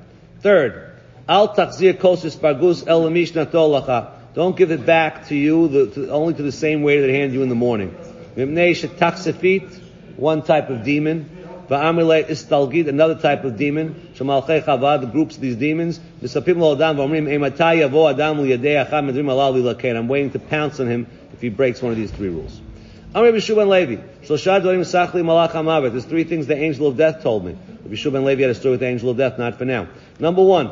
Third, 0.40 0.92
al 1.28 1.54
takzir 1.54 1.92
kosis 1.94 2.36
bargus 2.36 2.86
el 2.86 3.02
natolacha. 3.02 4.12
Don't 4.34 4.56
give 4.56 4.70
it 4.70 4.86
back 4.86 5.28
to 5.28 5.34
you 5.34 5.68
the, 5.68 5.86
to, 5.92 6.10
only 6.10 6.34
to 6.34 6.42
the 6.42 6.52
same 6.52 6.82
way 6.82 7.00
that 7.00 7.06
they 7.06 7.18
hand 7.18 7.32
you 7.32 7.42
in 7.42 7.48
the 7.48 7.54
morning. 7.54 7.88
One 10.16 10.42
type 10.42 10.70
of 10.70 10.84
demon. 10.84 11.35
Va'amile 11.68 12.26
istalgid, 12.26 12.88
another 12.88 13.16
type 13.16 13.44
of 13.44 13.56
demon. 13.56 14.10
Shemalchei 14.14 14.62
chavad, 14.62 15.10
groups 15.10 15.36
these 15.36 15.56
demons. 15.56 15.98
V'sapim 16.22 16.58
lo 16.58 16.74
adam 16.74 16.96
v'omrim, 16.96 17.26
ematay 17.26 17.88
yavo 17.88 18.08
adam 18.10 18.38
liyadei 18.38 18.86
acham 18.86 19.10
medrim 19.10 19.26
alal 19.26 19.54
lilakein. 19.54 19.96
I'm 19.96 20.08
waiting 20.08 20.30
to 20.30 20.38
pounce 20.38 20.78
on 20.78 20.86
him 20.86 21.06
if 21.32 21.40
he 21.40 21.48
breaks 21.48 21.82
one 21.82 21.92
of 21.92 21.98
these 21.98 22.10
three 22.10 22.28
rules. 22.28 22.60
Amr 23.14 23.32
Bishuban 23.32 23.68
Levi. 23.68 24.02
Shlosha 24.22 24.60
dvarim 24.60 24.80
sachli 24.80 25.22
malach 25.22 25.52
hamavet. 25.52 25.92
There's 25.92 26.04
three 26.04 26.24
things 26.24 26.46
the 26.46 26.56
angel 26.56 26.86
of 26.86 26.96
death 26.96 27.22
told 27.22 27.44
me. 27.44 27.56
Bishuban 27.88 28.24
Levi 28.24 28.42
had 28.42 28.50
a 28.50 28.54
story 28.54 28.72
with 28.72 28.80
the 28.80 28.86
angel 28.86 29.10
of 29.10 29.16
death, 29.16 29.38
not 29.38 29.56
for 29.56 29.64
now. 29.64 29.88
Number 30.20 30.42
one, 30.42 30.70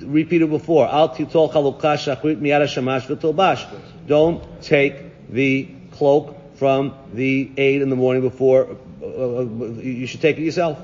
repeated 0.00 0.48
before. 0.48 0.86
Al 0.86 1.10
titol 1.10 1.52
chalukah 1.52 1.96
shachrit 1.96 2.40
miyad 2.40 2.66
shamash 2.68 3.06
v'tolbash. 3.06 3.66
Don't 4.06 4.62
take 4.62 5.28
the 5.28 5.68
cloak 5.92 6.56
from 6.56 6.94
the 7.12 7.50
aid 7.56 7.82
in 7.82 7.90
the 7.90 7.96
morning 7.96 8.22
before 8.22 8.76
you 9.00 10.06
should 10.06 10.20
take 10.20 10.38
it 10.38 10.42
yourself. 10.42 10.78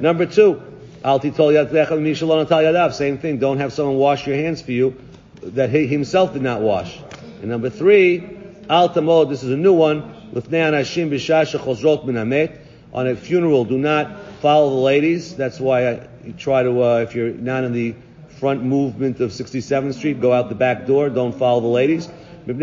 Number 0.00 0.26
two, 0.26 0.62
same 1.02 3.18
thing. 3.18 3.38
Don't 3.38 3.58
have 3.58 3.72
someone 3.72 3.96
wash 3.96 4.26
your 4.26 4.36
hands 4.36 4.62
for 4.62 4.72
you 4.72 4.96
that 5.42 5.70
he 5.70 5.86
himself 5.86 6.32
did 6.32 6.42
not 6.42 6.60
wash. 6.60 6.98
And 7.40 7.50
number 7.50 7.70
three. 7.70 8.36
This 8.68 9.42
is 9.42 9.50
a 9.50 9.56
new 9.56 9.72
one. 9.72 10.14
On 12.92 13.06
a 13.06 13.16
funeral, 13.16 13.64
do 13.64 13.78
not 13.78 14.20
follow 14.40 14.70
the 14.70 14.76
ladies. 14.76 15.36
That's 15.36 15.58
why 15.58 15.90
I 15.90 16.08
try 16.36 16.62
to. 16.62 16.82
Uh, 16.82 16.98
if 16.98 17.14
you're 17.14 17.30
not 17.30 17.64
in 17.64 17.72
the 17.72 17.94
front 18.38 18.62
movement 18.62 19.20
of 19.20 19.30
67th 19.30 19.94
Street, 19.94 20.20
go 20.20 20.32
out 20.32 20.48
the 20.48 20.54
back 20.54 20.86
door. 20.86 21.08
Don't 21.08 21.34
follow 21.34 21.60
the 21.60 21.66
ladies. 21.66 22.08
I'm 22.46 22.58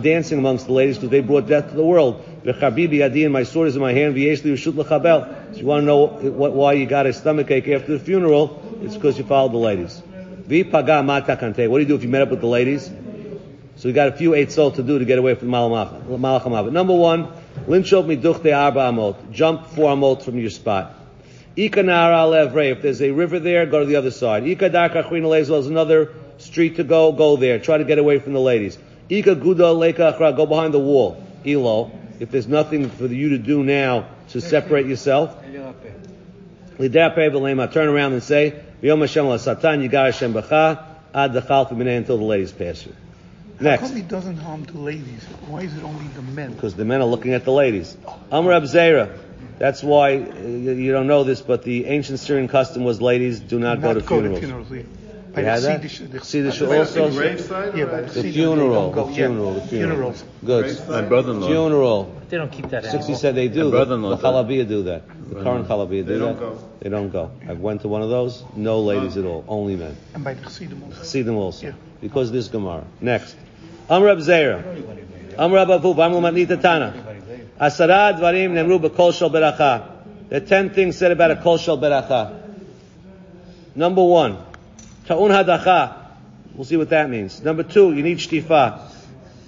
dancing 0.00 0.38
amongst 0.38 0.66
the 0.66 0.72
ladies 0.72 0.96
because 0.96 1.10
they 1.10 1.20
brought 1.20 1.46
death 1.46 1.70
to 1.70 1.76
the 1.76 1.84
world. 1.84 2.24
Biyadi 2.52 3.24
and 3.24 3.32
my 3.32 3.42
sword 3.42 3.68
is 3.68 3.76
in 3.76 3.82
my 3.82 3.92
hand. 3.92 4.14
V'yesh 4.14 4.44
li 4.44 4.52
reshut 4.52 4.76
l'chabel. 4.76 5.54
So 5.54 5.60
you 5.60 5.66
want 5.66 5.82
to 5.82 5.86
know 5.86 6.06
what, 6.06 6.52
why 6.52 6.74
you 6.74 6.86
got 6.86 7.06
a 7.06 7.12
stomach 7.12 7.50
ache 7.50 7.68
after 7.68 7.98
the 7.98 8.04
funeral? 8.04 8.62
It's 8.82 8.94
because 8.94 9.18
you 9.18 9.24
followed 9.24 9.52
the 9.52 9.58
ladies. 9.58 10.00
V'paga 10.48 11.04
mata 11.04 11.36
kante. 11.36 11.68
What 11.68 11.78
do 11.78 11.82
you 11.82 11.88
do 11.88 11.94
if 11.96 12.02
you 12.02 12.08
met 12.08 12.22
up 12.22 12.30
with 12.30 12.40
the 12.40 12.46
ladies? 12.46 12.90
So 13.76 13.88
we 13.88 13.92
got 13.92 14.08
a 14.08 14.12
few 14.12 14.48
soul 14.48 14.70
to 14.70 14.82
do 14.82 14.98
to 14.98 15.04
get 15.04 15.18
away 15.18 15.34
from 15.34 15.48
Malach 15.48 16.02
Hamavet. 16.08 16.72
Number 16.72 16.94
one, 16.94 17.28
linchot 17.66 18.06
miduchte 18.06 18.56
arba 18.56 18.80
amot. 18.80 19.32
Jump 19.32 19.66
four 19.66 19.90
amot 19.94 20.22
from 20.22 20.38
your 20.38 20.48
spot. 20.50 20.94
Ika 21.56 21.82
nara 21.82 22.26
levre. 22.26 22.62
If 22.70 22.80
there's 22.82 23.02
a 23.02 23.10
river 23.10 23.38
there, 23.38 23.66
go 23.66 23.80
to 23.80 23.86
the 23.86 23.96
other 23.96 24.10
side. 24.10 24.46
Ika 24.46 24.70
darka 24.70 25.02
chrina 25.06 25.26
lezel 25.26 25.58
is 25.58 25.66
another 25.66 26.14
street 26.38 26.76
to 26.76 26.84
go. 26.84 27.12
Go 27.12 27.36
there. 27.36 27.58
Try 27.58 27.76
to 27.78 27.84
get 27.84 27.98
away 27.98 28.18
from 28.18 28.32
the 28.32 28.40
ladies. 28.40 28.78
Ika 29.10 29.34
guda 29.34 29.76
leka 29.76 30.14
achra. 30.16 30.34
Go 30.34 30.46
behind 30.46 30.72
the 30.72 30.78
wall. 30.78 31.22
Elo. 31.44 31.90
If 32.18 32.30
there's 32.30 32.46
nothing 32.46 32.88
for 32.90 33.06
you 33.06 33.30
to 33.30 33.38
do 33.38 33.62
now 33.62 34.08
to 34.30 34.40
separate 34.40 34.86
yourself. 34.86 35.42
Turn 35.42 35.56
around 37.88 38.12
and 38.12 38.22
say, 38.22 38.62
V'yom 38.82 39.00
Hashem 39.00 39.26
la 39.26 39.36
satan 39.38 39.88
yigar 39.88 40.06
Hashem 40.06 40.34
b'cha 40.34 40.84
ad 41.14 41.32
dechal 41.32 41.70
until 41.70 42.18
the 42.18 42.24
ladies 42.24 42.52
pass 42.52 42.84
you. 42.84 42.94
How 43.58 43.64
Next. 43.64 43.82
come 43.82 43.96
he 43.96 44.02
doesn't 44.02 44.36
harm 44.36 44.64
the 44.64 44.78
ladies? 44.78 45.24
Why 45.48 45.62
is 45.62 45.74
it 45.76 45.82
only 45.82 46.06
the 46.08 46.22
men? 46.22 46.52
because 46.52 46.74
the 46.74 46.84
men 46.84 47.00
are 47.00 47.06
looking 47.06 47.32
at 47.32 47.44
the 47.44 47.52
ladies. 47.52 47.96
Amr 48.30 48.52
Abzera. 48.52 49.18
That's 49.58 49.82
why 49.82 50.16
uh, 50.18 50.36
you 50.42 50.92
don't 50.92 51.06
know 51.06 51.24
this, 51.24 51.40
but 51.40 51.62
the 51.62 51.86
ancient 51.86 52.18
Syrian 52.18 52.48
custom 52.48 52.84
was 52.84 53.00
ladies 53.00 53.40
do 53.40 53.58
not, 53.58 53.80
go 53.80 53.94
to 53.94 54.02
funerals. 54.02 54.40
funerals. 54.40 54.68
Yeah. 55.44 55.56
You 55.58 55.68
had 55.68 55.82
that? 55.82 56.24
See 56.24 56.40
the 56.40 56.52
show 56.52 56.72
also. 56.72 57.10
Graveside? 57.10 57.76
Yeah, 57.76 57.84
but 57.86 58.08
The 58.08 58.32
funeral, 58.32 58.90
go. 58.90 59.06
the 59.06 59.14
funeral, 59.14 59.54
yeah. 59.54 59.60
the 59.60 59.66
funeral. 59.68 60.14
Good. 60.44 60.88
My 60.88 61.02
brother-in-law. 61.02 61.46
Funeral. 61.46 62.12
They 62.28 62.36
don't 62.38 62.50
keep 62.50 62.68
that 62.70 62.84
Sixty 62.84 63.14
said 63.14 63.34
they 63.34 63.48
do. 63.48 63.64
My 63.64 63.64
The, 63.64 63.70
brother-in-law 63.70 64.16
the 64.16 64.44
does. 64.44 64.68
Do 64.68 64.82
that. 64.84 65.02
The 65.30 65.42
current 65.42 65.68
Chalabiya 65.68 65.88
do 65.88 66.04
that. 66.04 66.06
They 66.06 66.18
don't 66.18 66.38
go. 66.38 66.58
They 66.80 66.88
don't 66.88 67.10
go. 67.10 67.30
I 67.48 67.52
went 67.52 67.82
to 67.82 67.88
one 67.88 68.02
of 68.02 68.10
those. 68.10 68.44
No 68.54 68.80
ladies 68.80 69.16
at 69.16 69.24
all. 69.24 69.44
Only 69.46 69.76
men. 69.76 69.96
And 70.14 70.24
by 70.24 70.34
the 70.34 70.42
Chassidim 70.42 70.82
also. 70.82 71.02
See 71.02 71.22
them 71.22 71.36
also. 71.36 71.66
Yeah. 71.66 71.72
Because 72.00 72.32
this 72.32 72.48
Gemara. 72.48 72.84
Next. 73.00 73.36
Amr 73.88 74.08
Abzera. 74.08 75.38
Amr 75.38 75.58
Abavu. 75.58 75.98
Amr 75.98 76.20
Matnita 76.20 76.60
Tana. 76.60 76.94
Asara 77.60 78.18
dvarim 78.18 78.52
nemru 78.52 78.78
b'kol 78.80 79.12
shel 79.14 79.30
beracha. 79.30 79.92
There 80.28 80.42
are 80.42 80.44
ten 80.44 80.70
things 80.70 80.96
said 80.98 81.12
about 81.12 81.30
a 81.30 81.36
kol 81.36 81.56
shel 81.58 81.78
beracha. 81.78 82.42
Number 83.74 84.02
one, 84.02 84.38
ta'un 85.06 85.30
hadacha. 85.30 86.04
We'll 86.54 86.64
see 86.64 86.76
what 86.76 86.90
that 86.90 87.10
means. 87.10 87.42
Number 87.42 87.62
two, 87.62 87.92
you 87.92 88.02
need 88.02 88.18
shtifa. 88.18 88.92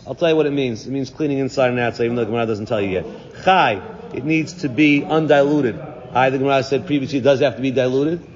I'll 0.07 0.15
tell 0.15 0.31
you 0.31 0.37
what 0.37 0.47
it 0.47 0.53
means. 0.53 0.87
It 0.87 0.91
means 0.91 1.11
cleaning 1.11 1.39
inside 1.39 1.71
and 1.71 1.79
outside, 1.79 2.05
even 2.05 2.17
though 2.17 2.25
the 2.25 2.31
Gemara 2.31 2.47
doesn't 2.47 2.67
tell 2.67 2.81
you 2.81 2.91
yet. 2.91 3.07
Chai, 3.45 3.83
it 4.15 4.25
needs 4.25 4.55
to 4.63 4.69
be 4.69 5.05
undiluted. 5.05 5.79
I, 6.13 6.31
the 6.31 6.39
Gemara 6.39 6.63
said 6.63 6.87
previously, 6.87 7.19
it 7.19 7.23
does 7.23 7.41
have 7.41 7.57
to 7.57 7.63
be 7.63 7.71
diluted. 7.71 8.27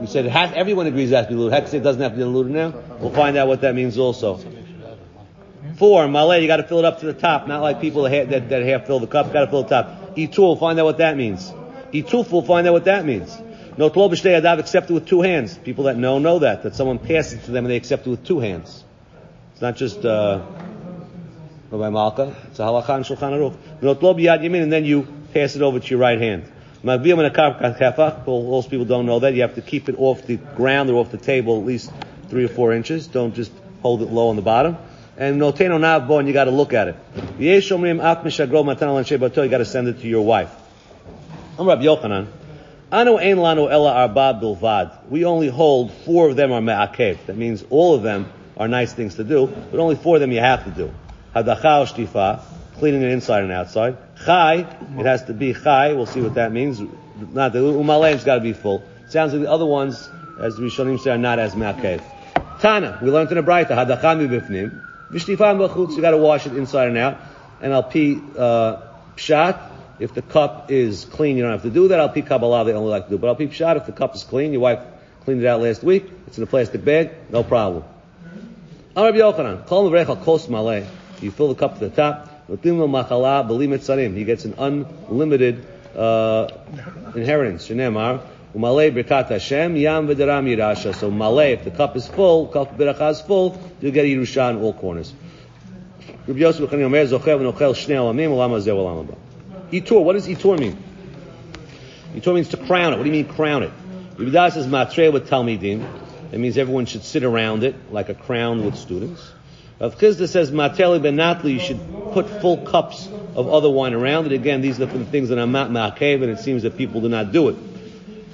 We 0.00 0.06
said 0.06 0.26
it 0.26 0.32
has, 0.32 0.52
everyone 0.52 0.86
agrees 0.86 1.12
it 1.12 1.16
has 1.16 1.26
to 1.26 1.32
be 1.32 1.36
diluted. 1.36 1.68
Say 1.68 1.78
it 1.78 1.82
doesn't 1.82 2.02
have 2.02 2.12
to 2.12 2.18
be 2.18 2.24
diluted 2.24 2.52
now? 2.52 2.74
We'll 2.98 3.12
find 3.12 3.36
out 3.36 3.48
what 3.48 3.60
that 3.62 3.74
means 3.74 3.98
also. 3.98 4.40
Four, 5.76 6.08
malay, 6.08 6.42
you 6.42 6.48
got 6.48 6.56
to 6.56 6.64
fill 6.64 6.80
it 6.80 6.84
up 6.84 7.00
to 7.00 7.06
the 7.06 7.14
top, 7.14 7.46
not 7.46 7.62
like 7.62 7.80
people 7.80 8.02
that, 8.02 8.10
ha- 8.10 8.30
that, 8.30 8.48
that 8.48 8.62
half 8.64 8.86
fill 8.86 8.98
the 8.98 9.06
cup, 9.06 9.32
got 9.32 9.44
to 9.44 9.50
fill 9.50 9.62
the 9.62 9.68
top. 9.68 10.16
Itul, 10.16 10.58
find 10.58 10.78
out 10.80 10.84
what 10.84 10.98
that 10.98 11.16
means. 11.16 11.52
Ituf, 11.92 12.32
we'll 12.32 12.42
find 12.42 12.66
out 12.66 12.72
what 12.72 12.84
that 12.86 13.04
means. 13.04 13.36
No 13.78 13.88
tlo 13.90 14.10
b'shtei 14.10 14.42
adav, 14.42 14.58
accept 14.58 14.90
it 14.90 14.92
with 14.92 15.06
two 15.06 15.20
hands. 15.20 15.56
People 15.56 15.84
that 15.84 15.96
know, 15.96 16.18
know 16.18 16.40
that, 16.40 16.64
that 16.64 16.74
someone 16.74 16.98
passes 16.98 17.44
to 17.44 17.52
them 17.52 17.64
and 17.64 17.70
they 17.70 17.76
accept 17.76 18.08
it 18.08 18.10
with 18.10 18.24
two 18.26 18.40
hands. 18.40 18.82
It's 19.52 19.62
not 19.62 19.76
just, 19.76 20.04
uh, 20.04 20.44
Rabbi 21.70 21.88
Malka, 21.88 22.34
it's 22.48 22.58
a 22.58 22.62
halakha 22.62 22.96
and 22.96 23.04
shulchan 23.04 23.32
aruch. 23.38 23.56
No 23.80 23.94
tlo 23.94 24.16
b'yad 24.18 24.42
yamin, 24.42 24.64
and 24.64 24.72
then 24.72 24.84
you 24.84 25.06
pass 25.32 25.54
it 25.54 25.62
over 25.62 25.78
to 25.78 25.90
your 25.90 26.00
right 26.00 26.20
hand. 26.20 26.50
Most 26.82 27.04
people 27.04 28.84
don't 28.84 29.06
know 29.06 29.20
that. 29.20 29.34
You 29.34 29.42
have 29.42 29.54
to 29.54 29.62
keep 29.62 29.88
it 29.88 29.94
off 29.96 30.26
the 30.26 30.38
ground 30.38 30.90
or 30.90 30.96
off 30.96 31.12
the 31.12 31.16
table 31.16 31.58
at 31.58 31.64
least 31.64 31.92
three 32.30 32.44
or 32.44 32.48
four 32.48 32.72
inches. 32.72 33.06
Don't 33.06 33.34
just 33.34 33.52
hold 33.82 34.02
it 34.02 34.10
low 34.10 34.28
on 34.28 34.36
the 34.36 34.42
bottom. 34.42 34.76
And 35.16 35.40
noteno 35.40 35.78
navbo, 35.78 36.18
and 36.18 36.26
you 36.26 36.34
got 36.34 36.44
to 36.44 36.50
look 36.50 36.72
at 36.72 36.88
it. 36.88 36.96
You 37.38 37.60
got 39.48 39.58
to 39.58 39.64
send 39.64 39.88
it 39.88 40.00
to 40.00 40.08
your 40.08 40.24
wife. 40.24 40.50
I'm 41.58 41.66
Rabbi 41.66 41.82
Yochanan. 41.82 42.26
Anu 42.90 43.18
ein 43.18 43.36
lanu 43.36 43.70
ella 43.70 43.92
arba 43.92 44.38
bilvad. 44.40 45.10
We 45.10 45.26
only 45.26 45.48
hold 45.48 45.92
four 45.92 46.30
of 46.30 46.36
them 46.36 46.52
are 46.52 46.60
me'akev. 46.62 47.26
That 47.26 47.36
means 47.36 47.62
all 47.68 47.94
of 47.94 48.02
them 48.02 48.32
are 48.56 48.66
nice 48.66 48.94
things 48.94 49.16
to 49.16 49.24
do, 49.24 49.46
but 49.70 49.78
only 49.78 49.94
four 49.94 50.16
of 50.16 50.20
them 50.20 50.32
you 50.32 50.40
have 50.40 50.64
to 50.64 50.70
do. 50.70 50.90
Hadacha 51.36 51.86
shtifa, 51.86 52.40
cleaning 52.78 53.02
it 53.02 53.10
inside 53.10 53.42
and 53.42 53.52
outside. 53.52 53.98
Chai, 54.24 54.66
it 54.98 55.04
has 55.04 55.24
to 55.24 55.34
be 55.34 55.52
chai. 55.52 55.92
We'll 55.92 56.06
see 56.06 56.22
what 56.22 56.34
that 56.34 56.50
means. 56.50 56.80
Not 57.32 57.52
the 57.52 57.58
umaleim's 57.58 58.24
got 58.24 58.36
to 58.36 58.40
be 58.40 58.54
full. 58.54 58.82
Sounds 59.10 59.34
like 59.34 59.42
the 59.42 59.50
other 59.50 59.66
ones, 59.66 60.08
as 60.40 60.56
the 60.56 60.62
Rishonim 60.62 60.98
say, 60.98 61.10
are 61.10 61.18
not 61.18 61.38
as 61.38 61.54
me'akev. 61.54 62.02
Tana, 62.60 62.98
we 63.02 63.10
learned 63.10 63.30
in 63.30 63.38
a 63.38 63.42
brayta, 63.42 63.70
hadacha 63.70 64.16
mibifnim, 64.16 64.82
v'shtifa 65.12 65.68
b'chutz. 65.68 65.94
You 65.94 66.00
got 66.00 66.12
to 66.12 66.16
wash 66.16 66.46
it 66.46 66.56
inside 66.56 66.88
and 66.88 66.96
out. 66.96 67.18
And 67.60 67.74
I'll 67.74 67.82
pee 67.82 68.18
uh, 68.38 68.80
pshat. 69.16 69.67
If 69.98 70.14
the 70.14 70.22
cup 70.22 70.70
is 70.70 71.04
clean, 71.04 71.36
you 71.36 71.42
don't 71.42 71.52
have 71.52 71.62
to 71.62 71.70
do 71.70 71.88
that. 71.88 71.98
I'll 71.98 72.08
pee 72.08 72.22
Kabbalah, 72.22 72.64
they 72.64 72.72
only 72.72 72.90
like 72.90 73.04
to 73.04 73.10
do. 73.10 73.18
But 73.18 73.28
I'll 73.28 73.36
pee 73.36 73.48
pshat 73.48 73.76
if 73.76 73.86
the 73.86 73.92
cup 73.92 74.14
is 74.14 74.22
clean. 74.22 74.52
Your 74.52 74.60
wife 74.60 74.80
cleaned 75.24 75.42
it 75.42 75.46
out 75.46 75.60
last 75.60 75.82
week. 75.82 76.08
It's 76.26 76.38
in 76.38 76.44
a 76.44 76.46
plastic 76.46 76.84
bag. 76.84 77.10
No 77.30 77.42
problem. 77.42 77.84
Rabbi 78.96 79.18
Yochanan, 79.18 79.66
kol 79.66 79.90
mevrecha 79.90 80.22
kos 80.24 80.46
maleh. 80.46 80.86
You 81.20 81.30
fill 81.30 81.48
the 81.48 81.54
cup 81.54 81.78
to 81.78 81.88
the 81.88 81.94
top. 81.94 82.48
Notim 82.48 82.78
lo 82.78 82.86
machala 82.88 83.46
b'li 83.48 83.68
mitzarim. 83.68 84.14
He 84.16 84.24
gets 84.24 84.44
an 84.44 84.54
unlimited 84.58 85.66
uh, 85.96 86.48
inheritance. 87.14 87.68
Shenemar. 87.68 88.22
So 88.50 88.60
maleh, 88.60 88.88
if 91.52 91.64
the 91.64 91.70
cup 91.70 91.96
is 91.96 92.08
full, 92.08 92.46
cup 92.46 92.78
beracha 92.78 93.10
is 93.10 93.20
full, 93.20 93.60
you'll 93.80 93.92
get 93.92 94.06
Yerusha 94.06 94.50
in 94.50 94.56
all 94.62 94.72
corners. 94.72 95.12
Rabbi 96.26 96.40
Yosef 96.40 96.68
Bechani 96.68 96.84
Omer 96.84 97.04
zochev 97.04 97.38
v'nochel 97.40 97.74
shnei 97.74 97.98
olamim 97.98 98.30
olam 98.30 98.52
hazeh 98.52 98.72
olam. 98.72 99.14
Itur, 99.70 100.02
what 100.02 100.14
does 100.14 100.26
Itur 100.26 100.58
mean? 100.58 100.82
Itur 102.14 102.34
means 102.34 102.48
to 102.48 102.56
crown 102.56 102.92
it. 102.92 102.96
What 102.96 103.04
do 103.04 103.10
you 103.10 103.24
mean 103.24 103.28
crown 103.28 103.62
it? 103.62 103.72
Yehuda 104.16 104.52
says 104.52 104.66
matre 104.66 105.12
with 105.12 105.28
talmidim. 105.28 105.86
It 106.32 106.38
means 106.38 106.58
everyone 106.58 106.86
should 106.86 107.04
sit 107.04 107.22
around 107.22 107.64
it 107.64 107.92
like 107.92 108.08
a 108.08 108.14
crown 108.14 108.64
with 108.64 108.76
students. 108.76 109.32
Rav 109.80 109.96
Chizda 109.96 110.28
says 110.28 110.50
mateli 110.50 111.00
benatli. 111.00 111.52
You 111.52 111.60
should 111.60 111.80
put 112.12 112.28
full 112.40 112.58
cups 112.66 113.08
of 113.34 113.48
other 113.48 113.70
wine 113.70 113.94
around 113.94 114.26
it. 114.26 114.32
Again, 114.32 114.60
these 114.60 114.80
are 114.80 114.86
the 114.86 115.04
things 115.04 115.28
that 115.28 115.38
are 115.38 115.46
not 115.46 115.70
ma'akev, 115.70 116.22
and 116.22 116.30
it 116.30 116.40
seems 116.40 116.64
that 116.64 116.76
people 116.76 117.00
do 117.00 117.08
not 117.08 117.30
do 117.30 117.50
it. 117.50 117.56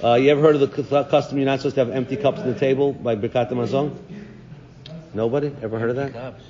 Uh, 0.03 0.15
you 0.15 0.31
ever 0.31 0.41
heard 0.41 0.57
of 0.57 0.61
the 0.61 1.05
custom 1.05 1.39
you're 1.39 1.47
not 1.47 1.61
supposed 1.61 1.77
to 1.77 1.85
have 1.85 1.95
empty 1.95 2.17
cups 2.17 2.41
on 2.41 2.47
the 2.47 2.59
table 2.59 2.93
by 2.93 3.15
Birkat 3.15 3.51
Hamazon? 3.51 3.97
Nobody? 5.13 5.55
Ever 5.63 5.79
heard 5.79 5.91
of 5.91 5.97
that? 5.97 6.13
Cups. 6.13 6.45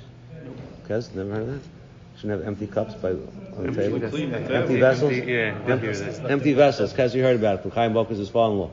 Kez, 0.87 1.13
never 1.13 1.31
heard 1.31 1.41
of 1.41 1.47
that? 1.47 1.74
Shouldn't 2.17 2.39
have 2.39 2.47
empty 2.47 2.67
cups 2.67 2.93
by 2.95 3.09
on 3.11 3.65
the 3.67 3.71
table. 3.73 4.03
Empty 4.03 4.79
vessels. 4.79 5.11
Yeah, 5.13 5.57
empty, 5.67 6.29
empty 6.29 6.53
vessels. 6.53 6.91
Because 6.91 7.13
you 7.13 7.23
heard 7.23 7.35
about 7.35 7.59
it 7.59 7.61
from 7.63 7.71
Chaim 7.71 7.93
Bokas' 7.93 8.17
his 8.17 8.29
father-in-law. 8.29 8.69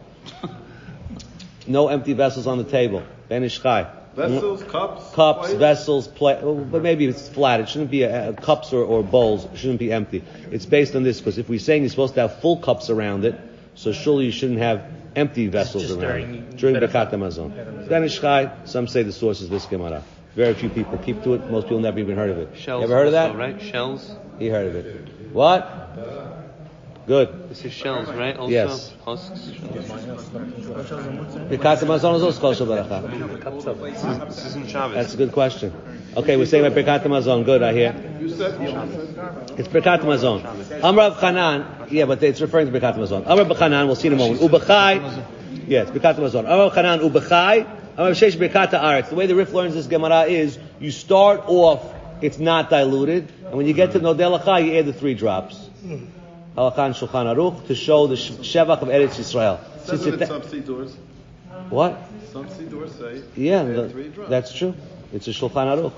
No 1.67 1.89
empty 1.89 2.13
vessels 2.13 2.47
on 2.47 2.59
the 2.59 2.65
table. 2.65 3.03
Banish 3.29 3.61
Chai. 3.61 3.87
Vessels, 4.15 4.63
cups, 4.65 5.15
Cups, 5.15 5.39
plates. 5.47 5.59
vessels, 5.59 6.07
plate. 6.09 6.43
Well, 6.43 6.55
but 6.57 6.83
maybe 6.83 7.07
it's 7.07 7.29
flat. 7.31 7.61
It 7.61 7.69
shouldn't 7.71 7.91
be 7.91 8.05
uh 8.05 8.33
cups 8.35 8.73
or, 8.73 8.85
or 8.85 9.03
bowls. 9.03 9.47
It 9.47 9.57
shouldn't 9.57 9.79
be 9.79 9.91
empty. 9.91 10.23
It's 10.51 10.67
based 10.67 10.95
on 10.95 11.03
this 11.03 11.19
because 11.19 11.39
if 11.39 11.49
we're 11.49 11.59
saying 11.59 11.83
you're 11.83 11.89
supposed 11.91 12.15
to 12.15 12.21
have 12.23 12.41
full 12.41 12.59
cups 12.59 12.91
around 12.91 13.25
it, 13.25 13.41
so 13.75 13.93
surely 13.93 14.27
you 14.27 14.31
shouldn't 14.33 14.59
have 14.59 14.85
empty 15.17 15.47
vessels 15.47 15.85
Just 15.89 15.99
around 15.99 16.01
during- 16.57 16.57
during 16.57 16.77
Birkat 16.77 17.11
Hamazon. 17.11 17.89
Banish 17.89 18.21
Chai. 18.21 18.51
Some 18.67 18.87
say 18.87 19.03
the 19.03 19.13
source 19.13 19.41
is 19.41 19.49
this 19.49 19.65
Gemara. 19.65 20.03
Very 20.35 20.55
few 20.55 20.71
people 20.71 20.97
keep 20.99 21.23
to 21.25 21.35
it. 21.35 21.51
Most 21.51 21.65
people 21.65 21.81
never 21.81 21.99
even 21.99 22.17
heard 22.17 22.31
of 22.31 22.39
it. 22.39 22.57
Shells 22.57 22.81
you 22.81 22.85
ever 22.85 22.95
heard 22.95 23.07
of 23.09 23.13
that? 23.13 23.27
also, 23.31 23.39
right? 23.39 23.61
Shells. 23.61 24.15
He 24.39 24.49
heard 24.49 24.67
of 24.69 24.77
it. 24.77 25.09
What? 25.33 25.79
Good. 27.07 27.49
This 27.51 27.65
is 27.65 27.73
shells, 27.73 28.09
right? 28.11 28.37
Also, 28.37 28.53
Yes. 28.53 28.93
husks. 29.05 29.51
Birkat 31.51 31.79
Hamazon 31.81 32.15
is 32.17 32.23
also 32.23 32.41
Kol 32.41 32.55
Shel 32.55 32.67
Baracha. 32.69 34.29
This 34.29 34.47
isn't 34.47 34.69
Shabbos. 34.71 34.95
That's 34.95 35.15
a 35.15 35.17
good 35.17 35.33
question. 35.33 35.73
Okay, 36.17 36.37
we're 36.37 36.47
saying 36.47 36.65
Birkat 36.73 37.03
Hamazon. 37.03 37.45
Good, 37.45 37.63
I 37.63 37.73
hear. 37.73 37.95
You 38.21 38.29
said, 38.29 38.61
you 38.63 38.69
said 38.69 39.59
It's 39.59 39.69
Birkat 39.69 40.01
Hamazon. 40.03 40.43
Amrav 40.81 41.15
Chanan. 41.17 41.91
Yeah, 41.91 42.05
but 42.05 42.23
it's 42.23 42.41
referring 42.41 42.73
to 42.73 42.81
Birkat 42.81 42.95
Hamazon. 42.97 43.25
Amrav 43.25 43.49
Chanan. 43.57 43.87
We'll 43.87 43.97
see 43.97 44.07
in 44.07 44.15
a 44.15 44.17
moment. 44.17 44.41
Ubechai. 44.41 45.25
Yeah, 45.67 45.83
it's 45.83 45.91
Birkat 45.91 46.15
Hamazon. 46.17 46.45
Ubechai. 46.47 46.47
Amrav 46.47 46.71
Shesh 46.71 47.11
Birkat 47.11 47.31
Haaretz. 47.67 47.82
The 47.97 49.15
way 49.15 49.27
the 49.27 49.35
Rif 49.35 49.53
learns 49.53 49.75
this 49.75 49.87
Gemara 49.87 50.23
is 50.23 50.59
you 50.81 50.91
start 50.91 51.43
off. 51.47 51.85
It's 52.21 52.39
not 52.39 52.71
diluted, 52.71 53.33
and 53.47 53.55
when 53.55 53.67
you 53.67 53.73
get 53.73 53.93
to 53.93 53.99
mm-hmm. 53.99 54.07
Nodelacha, 54.21 54.65
you 54.65 54.79
add 54.79 54.87
the 54.87 54.93
three 54.93 55.15
drops. 55.15 55.57
Mm-hmm. 55.85 56.07
Halakhan 56.57 56.95
Shulchan 56.95 57.35
Aruch 57.35 57.67
to 57.67 57.75
show 57.75 58.07
the 58.07 58.17
sh- 58.17 58.31
Shevach 58.31 58.83
of 58.83 58.89
Eretz 58.89 59.17
Yisrael. 59.17 59.59
says 59.85 60.03
Since 60.03 60.21
it 60.23 60.29
some 60.29 60.61
doors. 60.61 60.95
what? 61.71 61.99
Some 62.31 62.47
doors 62.69 62.95
say. 62.95 63.23
Yeah, 63.35 63.65
the- 63.65 63.89
three 63.89 64.09
drops. 64.09 64.31
that's 64.31 64.55
true. 64.55 64.75
It's 65.13 65.27
a 65.29 65.31
Shulchan 65.31 65.51
Aruch. 65.51 65.93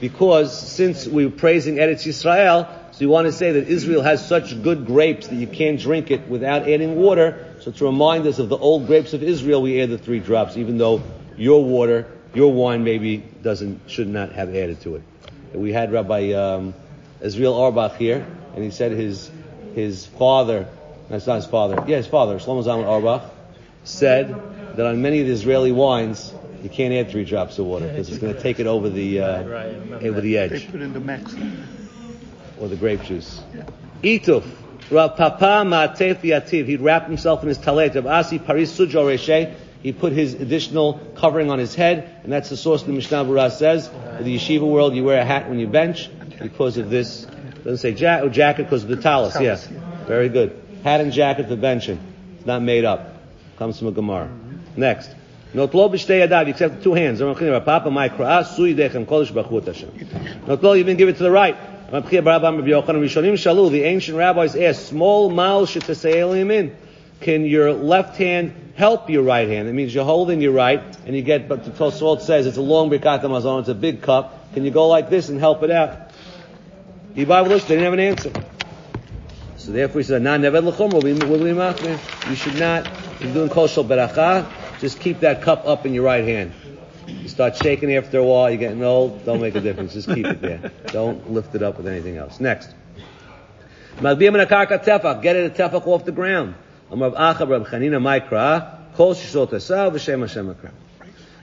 Because 0.00 0.56
since 0.56 1.06
we're 1.06 1.30
praising 1.30 1.76
Eretz 1.76 2.06
Yisrael, 2.06 2.66
so 2.92 3.00
you 3.00 3.08
want 3.08 3.26
to 3.26 3.32
say 3.32 3.52
that 3.52 3.68
Israel 3.68 4.02
has 4.02 4.26
such 4.26 4.62
good 4.62 4.86
grapes 4.86 5.28
that 5.28 5.36
you 5.36 5.46
can't 5.46 5.80
drink 5.80 6.10
it 6.10 6.28
without 6.28 6.68
adding 6.68 6.96
water. 6.96 7.51
So 7.62 7.70
to 7.70 7.84
remind 7.84 8.26
us 8.26 8.40
of 8.40 8.48
the 8.48 8.58
old 8.58 8.88
grapes 8.88 9.12
of 9.12 9.22
Israel, 9.22 9.62
we 9.62 9.80
add 9.80 9.90
the 9.90 9.98
three 9.98 10.18
drops, 10.18 10.56
even 10.56 10.78
though 10.78 11.00
your 11.36 11.64
water, 11.64 12.08
your 12.34 12.52
wine 12.52 12.82
maybe 12.82 13.18
doesn't, 13.18 13.88
should 13.88 14.08
not 14.08 14.32
have 14.32 14.48
added 14.48 14.80
to 14.80 14.96
it. 14.96 15.02
And 15.52 15.62
we 15.62 15.72
had 15.72 15.92
Rabbi 15.92 16.32
um, 16.32 16.74
Israel 17.20 17.54
Auerbach 17.54 17.94
here, 17.96 18.26
and 18.56 18.64
he 18.64 18.70
said 18.70 18.90
his 18.90 19.30
his 19.76 20.06
father, 20.06 20.66
that's 21.08 21.28
not 21.28 21.36
his 21.36 21.46
father, 21.46 21.84
yeah, 21.86 21.98
his 21.98 22.08
father, 22.08 22.36
Shlomo 22.40 22.64
Zalman 22.64 22.84
Auerbach, 22.84 23.30
said 23.84 24.28
that 24.76 24.84
on 24.84 25.00
many 25.00 25.20
of 25.20 25.28
the 25.28 25.32
Israeli 25.32 25.70
wines, 25.70 26.34
you 26.64 26.68
can't 26.68 26.92
add 26.92 27.12
three 27.12 27.24
drops 27.24 27.60
of 27.60 27.66
water 27.66 27.86
because 27.86 28.08
it's 28.08 28.18
going 28.18 28.34
to 28.34 28.40
take 28.40 28.58
it 28.58 28.66
over 28.66 28.90
the 28.90 29.20
uh, 29.20 29.42
over 30.02 30.20
the 30.20 30.36
edge. 30.36 30.50
They 30.50 30.56
edge 30.56 30.70
put 30.72 30.80
in 30.82 30.92
the 30.92 31.00
max. 31.00 31.32
or 32.60 32.66
the 32.66 32.76
grape 32.76 33.04
juice. 33.04 33.40
Ituf. 34.02 34.44
Rav 34.92 35.16
Papa 35.16 35.64
Ma'atef 35.64 36.20
Yativ. 36.20 36.66
He'd 36.66 36.82
wrap 36.82 37.06
himself 37.06 37.42
in 37.42 37.48
his 37.48 37.56
talet 37.56 37.96
of 37.96 38.06
Asi 38.06 38.38
Paris 38.38 38.78
Sujo 38.78 39.06
Reshe. 39.06 39.54
He 39.82 39.92
put 39.92 40.12
his 40.12 40.34
additional 40.34 41.00
covering 41.14 41.50
on 41.50 41.58
his 41.58 41.74
head, 41.74 42.20
and 42.22 42.32
that's 42.32 42.50
the 42.50 42.58
source 42.58 42.82
the 42.82 42.92
Mishnah 42.92 43.24
Berurah 43.24 43.50
says. 43.50 43.88
In 44.18 44.24
the 44.24 44.36
yeshiva 44.36 44.60
world, 44.60 44.94
you 44.94 45.02
wear 45.02 45.18
a 45.18 45.24
hat 45.24 45.48
when 45.48 45.58
you 45.58 45.66
bench 45.66 46.10
because 46.38 46.76
of 46.76 46.90
this. 46.90 47.26
Doesn't 47.64 47.78
say 47.78 47.90
ja- 47.90 48.20
oh, 48.22 48.28
jacket 48.28 48.64
because 48.64 48.82
of 48.82 48.90
the 48.90 48.96
talus. 48.96 49.40
Yes, 49.40 49.66
very 50.06 50.28
good. 50.28 50.62
Hat 50.84 51.00
and 51.00 51.10
jacket 51.10 51.48
for 51.48 51.56
benching. 51.56 51.98
It's 52.36 52.46
not 52.46 52.60
made 52.60 52.84
up. 52.84 53.16
Comes 53.56 53.78
from 53.78 53.88
a 53.88 53.92
Gemara. 53.92 54.30
Next. 54.76 55.10
Notlo 55.54 55.90
b'shtei 55.90 56.28
yadav, 56.28 56.48
except 56.48 56.74
with 56.74 56.84
two 56.84 56.94
hands. 56.94 57.22
Rav 57.22 57.64
Papa 57.64 57.88
Ma'ikra 57.88 58.44
Sui 58.46 58.74
Dechem 58.74 59.06
Kodesh 59.06 59.32
Baruch 59.32 59.64
Hashem. 59.64 59.90
Notlo, 60.46 60.74
you 60.74 60.80
even 60.80 60.96
give 60.96 61.08
it 61.08 61.16
to 61.16 61.22
the 61.22 61.30
right. 61.30 61.56
Shalu, 61.92 63.70
the 63.70 63.82
ancient 63.82 64.16
rabbis 64.16 64.56
asked, 64.56 64.86
small 64.86 65.28
mal 65.28 65.66
in. 65.66 66.76
Can 67.20 67.44
your 67.44 67.72
left 67.74 68.16
hand 68.16 68.72
help 68.76 69.10
your 69.10 69.22
right 69.22 69.46
hand? 69.46 69.68
It 69.68 69.74
means 69.74 69.94
you're 69.94 70.04
holding 70.04 70.40
your 70.40 70.52
right, 70.52 70.82
and 71.06 71.14
you 71.14 71.20
get, 71.20 71.48
but 71.48 71.64
the 71.64 71.70
Tosfot 71.70 72.22
says 72.22 72.46
it's 72.46 72.56
a 72.56 72.62
long 72.62 72.88
Birkat 72.88 73.22
Hamazon, 73.22 73.60
it's 73.60 73.68
a 73.68 73.74
big 73.74 74.00
cup. 74.00 74.54
Can 74.54 74.64
you 74.64 74.70
go 74.70 74.88
like 74.88 75.10
this 75.10 75.28
and 75.28 75.38
help 75.38 75.62
it 75.62 75.70
out? 75.70 76.12
The 77.14 77.26
Bible 77.26 77.50
they 77.50 77.58
didn't 77.58 77.84
have 77.84 77.92
an 77.92 78.00
answer. 78.00 78.32
So 79.58 79.72
therefore 79.72 80.00
he 80.00 80.04
said, 80.04 80.22
"Na 80.22 80.38
neved 80.38 80.64
l'chom. 80.64 80.92
You 82.30 82.34
should 82.34 82.58
not, 82.58 82.90
you're 83.20 83.34
doing 83.34 83.50
kol 83.50 83.68
shel 83.68 83.84
beracha, 83.84 84.50
just 84.80 84.98
keep 84.98 85.20
that 85.20 85.42
cup 85.42 85.66
up 85.66 85.84
in 85.84 85.92
your 85.92 86.04
right 86.04 86.24
hand. 86.24 86.52
You 87.06 87.28
start 87.28 87.56
shaking 87.56 87.94
after 87.94 88.18
a 88.18 88.24
while, 88.24 88.50
you're 88.50 88.58
getting 88.58 88.82
old, 88.82 89.24
don't 89.24 89.40
make 89.40 89.54
a 89.54 89.60
difference. 89.60 89.92
Just 89.92 90.08
keep 90.08 90.26
it 90.26 90.40
there. 90.40 90.70
Don't 90.86 91.30
lift 91.32 91.54
it 91.54 91.62
up 91.62 91.76
with 91.76 91.86
anything 91.86 92.16
else. 92.16 92.40
Next. 92.40 92.70
Get 94.00 94.20
it 94.22 94.30
a 94.32 94.46
tefach 94.46 95.86
off 95.86 96.04
the 96.04 96.12
ground. 96.12 96.54
Amar 96.90 97.10
Rav 97.10 97.36
Acha, 97.36 97.48
Rav 97.48 97.66
Chanina, 97.68 98.00
Maikra, 98.00 98.94
Kol 98.94 99.14
Shishot 99.14 99.50
Esav, 99.50 99.92
V'Shem 99.92 100.20
Hashem 100.20 100.50
Akra. 100.50 100.72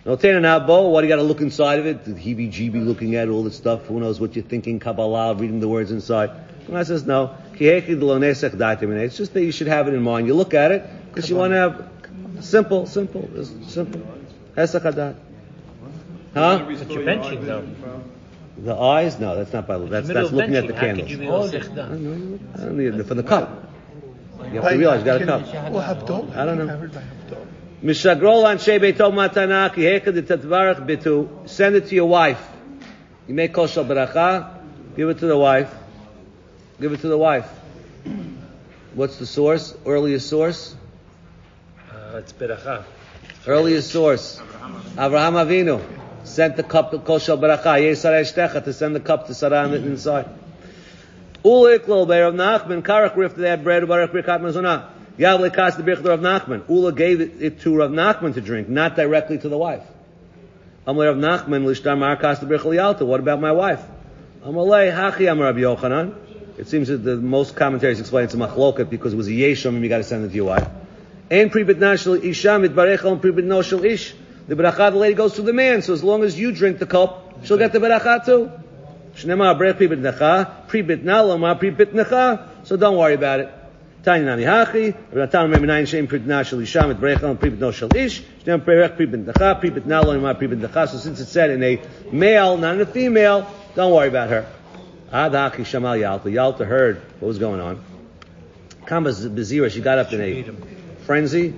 Notain 0.06 0.38
an 0.38 0.44
abo, 0.44 0.92
what 0.92 1.02
do 1.02 1.08
you 1.08 1.12
got 1.12 1.18
to 1.18 1.24
look 1.24 1.42
inside 1.42 1.80
of 1.80 1.86
it? 1.86 2.06
The 2.06 2.14
heebie-jeebie 2.14 2.86
looking 2.86 3.16
at 3.16 3.28
all 3.30 3.44
this 3.44 3.58
stuff. 3.58 3.86
Who 3.86 4.00
knows 4.00 4.20
what 4.20 4.36
you're 4.36 4.46
thinking? 4.46 4.80
Kabbalah, 4.80 5.36
reading 5.36 5.60
the 5.60 5.68
words 5.68 5.92
inside. 5.92 6.32
And 6.68 6.78
I 6.78 6.84
says, 6.84 7.04
no. 7.06 7.36
It's 7.62 9.18
just 9.18 9.34
that 9.34 9.44
you 9.44 9.52
should 9.52 9.68
have 9.68 9.88
it 9.90 9.94
in 9.94 10.02
mind. 10.02 10.28
You 10.28 10.34
look 10.34 10.54
at 10.54 10.72
it 10.72 10.90
because 11.10 11.30
you 11.30 11.36
want 11.36 11.52
to 11.52 11.58
have 11.58 11.90
simple, 12.40 12.86
simple, 12.86 13.30
simple. 13.68 14.02
Hesach. 14.56 15.16
Huh? 16.34 16.60
But 16.66 16.92
you're 16.92 17.04
benching 17.04 17.46
though. 17.46 17.68
The 18.58 18.76
eyes? 18.76 19.20
No, 19.20 19.36
that's 19.38 19.54
not 19.54 19.68
by 19.68 19.78
that's 19.78 20.08
that's 20.10 20.32
looking 20.32 20.56
at 20.56 20.68
the 20.68 20.74
candles. 20.74 21.10
you 21.10 21.22
I 21.24 21.26
don't 21.26 21.50
zichda? 21.50 21.90
know, 21.90 21.96
you- 21.98 22.40
I 22.56 22.58
don't 22.58 22.78
need 22.78 22.94
it 22.96 23.04
from 23.06 23.18
the 23.18 23.24
cup. 23.24 23.72
You 24.52 24.62
have 24.62 24.72
to 24.72 24.78
realize 24.78 25.00
you 25.00 25.06
got 25.06 25.22
a 25.22 25.26
cup. 25.26 25.72
We'll 25.72 25.80
have 25.82 26.06
dough. 26.06 26.28
I 26.36 26.46
don't 26.46 26.58
know. 26.58 26.68
Covered 26.68 26.94
by 26.94 27.00
have 27.02 27.30
dough. 27.30 27.48
Mishagrol 27.84 28.44
anshe 28.46 28.78
beitov 28.80 29.14
matana 29.14 29.74
ki 29.74 29.82
heka 29.82 30.14
de 30.14 30.22
tetvarach 30.24 30.86
bitu. 30.86 31.48
Send 31.50 31.76
it 31.76 31.88
to 31.88 31.96
your 31.96 32.08
wife. 32.08 32.46
You 33.28 33.34
make 33.34 33.54
kosher 33.54 33.84
beracha, 33.84 34.58
give 34.96 35.08
it 35.10 35.20
to 35.20 35.26
the 35.28 35.38
wife. 35.38 35.74
Give 36.82 36.92
it 36.94 37.02
to 37.02 37.08
the 37.08 37.18
wife. 37.18 37.48
What's 38.94 39.18
the 39.18 39.26
source? 39.26 39.74
Earliest 39.86 40.28
source? 40.30 40.76
Uh, 41.92 42.18
it's 42.18 42.34
beracha. 42.34 42.84
Earliest 43.48 43.92
source. 43.92 44.42
Avraham 44.96 45.36
Avinu 45.36 45.82
sent 46.40 46.56
the 46.56 46.64
cup 46.64 46.92
to 46.92 47.00
kosher 47.00 47.36
beracha. 47.36 47.82
Yesar 47.82 48.14
eshtecha 48.22 48.64
to 48.64 48.72
send 48.72 48.96
the 48.96 49.02
cup 49.02 49.28
to 49.28 49.34
Sarah 49.34 49.64
on 49.64 49.72
the 49.72 49.78
inside. 49.78 50.30
Uliklol 51.44 52.08
by 52.08 52.22
Rav 52.22 52.34
Nachman, 52.34 52.82
Karach 52.82 53.18
rift 53.18 53.36
they 53.36 53.50
had 53.50 53.62
bread, 53.62 53.86
Barak 53.86 54.14
Birkat 54.14 54.40
Mazunah. 54.40 54.88
Yavle 55.18 55.54
Kas 55.54 55.76
the 55.76 55.84
Birkat 55.84 56.08
Rav 56.08 56.22
Nachman. 56.22 56.64
Ula 56.70 56.94
gave 56.94 57.20
it, 57.20 57.42
it 57.42 57.60
to 57.60 57.76
Rav 57.76 57.92
Nachman 57.92 58.36
to 58.36 58.42
drink, 58.42 58.70
not 58.70 58.96
directly 58.96 59.38
to 59.38 59.50
the 59.50 59.58
wife. 59.58 59.84
Amalei 60.88 61.14
Rav 61.14 61.18
Nachman, 61.18 61.66
Lishtar 61.66 61.98
Mar 61.98 62.16
the 62.16 62.46
Birkat 62.46 62.74
Yalta. 62.74 63.04
What 63.04 63.20
about 63.20 63.42
my 63.42 63.52
wife? 63.52 63.84
Amalei 64.42 64.96
Hachi 64.96 65.30
Amar 65.30 65.48
Rabbi 65.48 65.60
Yochanan. 65.60 66.16
It 66.58 66.70
seems 66.70 66.88
that 66.88 67.00
the 67.00 67.18
most 67.18 67.58
commentaries 67.58 68.00
explain 68.00 68.24
it's 68.24 68.34
a 68.34 68.38
machloket 68.38 68.90
because 68.90 69.12
it 69.12 69.18
was 69.18 69.28
a 69.28 69.32
yesham 69.32 69.76
and 69.76 69.84
you 69.84 69.90
got 69.90 69.98
to 69.98 70.04
send 70.06 70.24
it 70.24 70.30
to 70.30 70.36
your 70.36 70.48
wife. 70.48 70.70
And 71.30 71.52
pribit 71.52 71.80
nashal 71.80 72.24
isham 72.24 72.64
mitbarecha 72.64 73.12
and 73.12 73.20
pribit 73.22 73.44
noshal 73.44 73.84
ish. 73.84 74.14
The 74.50 74.56
beracha 74.56 74.92
the 74.92 74.98
lady 74.98 75.14
goes 75.14 75.34
to 75.36 75.44
the 75.44 75.54
man, 75.54 75.84
so 75.84 75.94
as 75.94 76.04
long 76.04 76.24
as 76.24 76.40
you 76.40 76.52
drink 76.52 76.80
the 76.80 76.88
cup, 76.88 77.46
she'll 77.46 77.60
get 77.60 77.72
the 77.72 77.78
beracha 77.78 78.26
too. 78.26 78.52
Shnema 79.14 79.56
brech 79.56 79.78
pribit 79.78 80.02
necha, 80.02 80.68
pribit 80.68 81.06
nalama 81.06 81.56
pribit 81.60 81.94
necha. 81.94 82.48
So 82.64 82.76
don't 82.76 82.98
worry 82.98 83.14
about 83.14 83.42
it. 83.42 83.54
Tanya 84.02 84.26
nani 84.26 84.42
hachi, 84.42 84.96
Rabbi 85.12 85.20
Natan 85.20 85.52
Meminayin 85.52 85.88
Shem 85.88 86.08
pribit 86.08 86.28
nashal 86.28 86.60
isham 86.64 86.92
mitbarecha 86.92 87.30
and 87.30 87.40
pribit 87.40 87.60
noshal 87.60 87.96
ish. 87.96 88.24
Shnema 88.44 88.66
brech 88.66 88.96
pribit 88.96 89.24
necha, 89.24 89.60
pribit 89.60 89.88
nalama 89.88 90.36
pribit 90.36 90.60
necha. 90.60 90.90
So 90.90 90.98
since 90.98 91.20
it's 91.20 91.32
said 91.32 91.52
in 91.52 91.62
a 91.62 91.80
male, 92.12 92.58
not 92.58 92.74
in 92.74 92.82
a 92.82 92.88
female, 92.88 93.46
don't 93.76 93.94
worry 93.94 94.08
about 94.08 94.30
her. 94.32 94.52
Ad 95.12 95.34
hachi 95.34 95.58
shamal 95.58 96.00
Yalta. 96.00 96.32
Yalta 96.32 96.66
heard 96.66 96.98
what 97.20 97.28
was 97.28 97.38
going 97.38 97.62
on. 97.62 97.84
Kama 98.88 99.12
Bezira, 99.12 99.70
she 99.70 99.82
got 99.82 100.00
up 100.00 100.12
in 100.12 100.22
a 100.22 100.44
frenzy. 101.06 101.54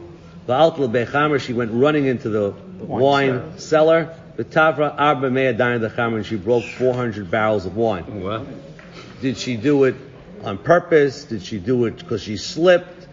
Va'alta 0.45 0.91
bechamer, 0.91 1.39
she 1.39 1.53
went 1.53 1.71
running 1.71 2.05
into 2.05 2.27
the 2.27 2.53
wine 2.87 3.57
cellar. 3.59 4.15
V'tavra 4.37 4.95
arba 4.97 5.29
mea 5.29 5.53
dain 5.53 5.81
dechamer, 5.81 6.17
and 6.17 6.25
she 6.25 6.35
broke 6.37 6.63
400 6.63 7.29
barrels 7.29 7.65
of 7.65 7.75
wine. 7.75 8.05
Oh, 8.07 8.19
what? 8.39 8.47
Did 9.21 9.37
she 9.37 9.55
do 9.57 9.83
it 9.83 9.95
on 10.43 10.57
purpose? 10.57 11.25
Did 11.25 11.43
she 11.43 11.59
do 11.59 11.85
it 11.85 11.97
because 11.97 12.23
she 12.23 12.37
slipped? 12.37 13.07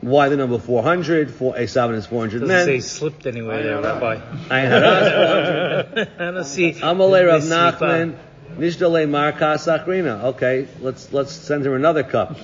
Why 0.00 0.28
the 0.28 0.36
number 0.36 0.58
400? 0.58 1.30
For 1.30 1.54
Esav 1.54 1.94
is 1.94 2.04
400 2.04 2.40
Doesn't 2.40 2.48
men. 2.48 2.66
say 2.66 2.80
slipped 2.80 3.22
there, 3.22 3.32
Rabbi. 3.32 4.16
Ayin 4.16 4.68
haras 4.68 5.92
400. 5.94 6.08
I 6.18 6.30
don't 6.32 6.44
see. 6.56 6.72
Amalei 6.74 7.26
Rav. 7.26 7.42
Nachman, 7.44 8.14
Nishdalei 8.58 9.08
Marka 9.08 9.56
Sakrina. 9.56 10.24
Okay, 10.34 10.68
let's 10.80 11.10
let's 11.12 11.32
send 11.32 11.64
her 11.64 11.74
another 11.74 12.02
cup. 12.02 12.36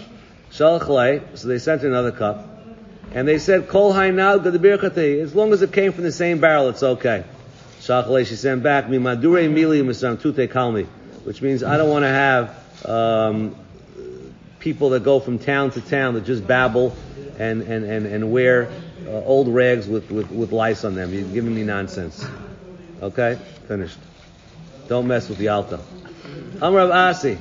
Shalchalei. 0.53 1.37
So 1.37 1.49
they 1.49 1.59
sent 1.59 1.83
her 1.83 1.89
another 1.89 2.13
cup, 2.13 2.60
and 3.13 3.27
they 3.27 3.39
said 3.39 3.69
Kol 3.69 3.93
Hainal 3.93 4.41
Gadabirkati. 4.41 5.21
As 5.21 5.35
long 5.35 5.53
as 5.53 5.63
it 5.63 5.73
came 5.73 5.93
from 5.93 6.05
the 6.05 6.13
same 6.13 6.41
barrel, 6.41 6.69
it's 6.69 6.83
okay. 6.83 7.25
Shalchalei. 7.81 8.27
She 8.27 8.37
sent 8.37 8.63
back 8.63 8.89
me 8.89 8.99
Madure 8.99 9.49
Mili 9.49 9.83
Misam 9.83 10.21
Tute 10.21 10.51
Kalmi, 10.51 10.87
which 11.25 11.43
means 11.43 11.63
I 11.63 11.77
don't 11.77 11.91
want 11.91 12.05
to 12.05 12.09
have 12.09 12.87
um, 12.87 13.57
people 14.61 14.91
that 14.91 15.03
go 15.03 15.19
from 15.19 15.39
town 15.39 15.71
to 15.73 15.81
town 15.81 16.15
that 16.15 16.25
just 16.25 16.47
babble 16.47 16.95
and 17.39 17.63
and 17.63 17.85
and 17.85 18.07
and 18.07 18.31
wear 18.31 18.71
uh, 19.07 19.11
old 19.11 19.49
rags 19.49 19.89
with, 19.89 20.11
with 20.11 20.31
with 20.31 20.53
lice 20.53 20.85
on 20.85 20.95
them. 20.95 21.13
You're 21.13 21.25
giving 21.25 21.55
me 21.55 21.65
nonsense. 21.65 22.25
Okay, 23.03 23.39
finished. 23.67 23.99
Don't 24.89 25.07
mess 25.07 25.29
with 25.29 25.39
the 25.39 25.49
alta. 25.49 25.81
Amr 26.61 26.81
of 26.81 26.91
Asi. 26.91 27.39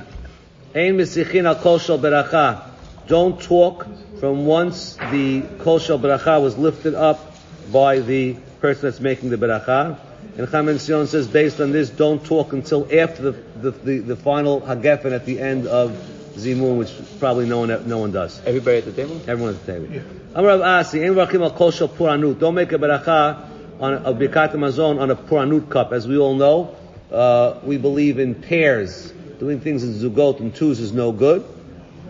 Ein 0.74 0.96
misichin 0.96 1.44
al 1.44 1.56
kol 1.56 1.78
beracha. 1.78 2.62
Don't 3.06 3.40
talk 3.40 3.86
from 4.20 4.44
once 4.44 4.96
the 5.10 5.42
kol 5.60 5.78
shel 5.78 5.98
beracha 5.98 6.40
was 6.42 6.58
lifted 6.58 6.94
up 6.94 7.34
by 7.72 8.00
the 8.00 8.34
person 8.60 8.82
that's 8.82 9.00
making 9.00 9.30
the 9.30 9.38
beracha. 9.38 9.98
And 10.36 10.46
Chaim 10.46 10.78
Sion 10.78 11.06
says, 11.06 11.26
based 11.26 11.58
on 11.58 11.72
this, 11.72 11.88
don't 11.88 12.22
talk 12.24 12.52
until 12.52 12.84
after 12.94 13.22
the, 13.22 13.32
the, 13.32 13.70
the, 13.70 13.98
the 14.00 14.16
final 14.16 14.60
hagefen 14.60 15.12
at 15.12 15.24
the 15.24 15.40
end 15.40 15.66
of 15.66 15.92
Zimun, 16.34 16.76
which 16.76 16.92
probably 17.18 17.46
no 17.46 17.60
one, 17.60 17.88
no 17.88 17.98
one 17.98 18.12
does. 18.12 18.40
Everybody 18.44 18.78
at 18.78 18.84
the 18.84 18.92
table? 18.92 19.20
Everyone 19.26 19.54
at 19.54 19.64
the 19.64 19.72
table. 19.72 20.02
Amr 20.34 20.50
of 20.50 20.60
Asi, 20.60 21.02
Ein 21.02 21.14
rachim 21.14 21.42
al 21.42 21.52
kol 21.52 21.70
shel 21.70 21.88
puranut. 21.88 22.38
Don't 22.38 22.54
make 22.54 22.72
a 22.72 22.78
beracha 22.78 23.48
on 23.80 23.94
a 23.94 24.12
birkat 24.12 24.52
hamazon 24.52 25.00
on 25.00 25.10
a 25.10 25.16
puranut 25.16 25.70
cup. 25.70 25.92
As 25.92 26.06
we 26.06 26.18
all 26.18 26.34
know, 26.34 26.76
uh, 27.10 27.58
we 27.64 27.78
believe 27.78 28.18
in 28.18 28.34
pairs. 28.34 29.12
Doing 29.38 29.60
things 29.60 29.82
in 29.82 29.94
zugot 29.94 30.40
and 30.40 30.54
twos 30.54 30.78
is 30.78 30.92
no 30.92 31.10
good. 31.10 31.42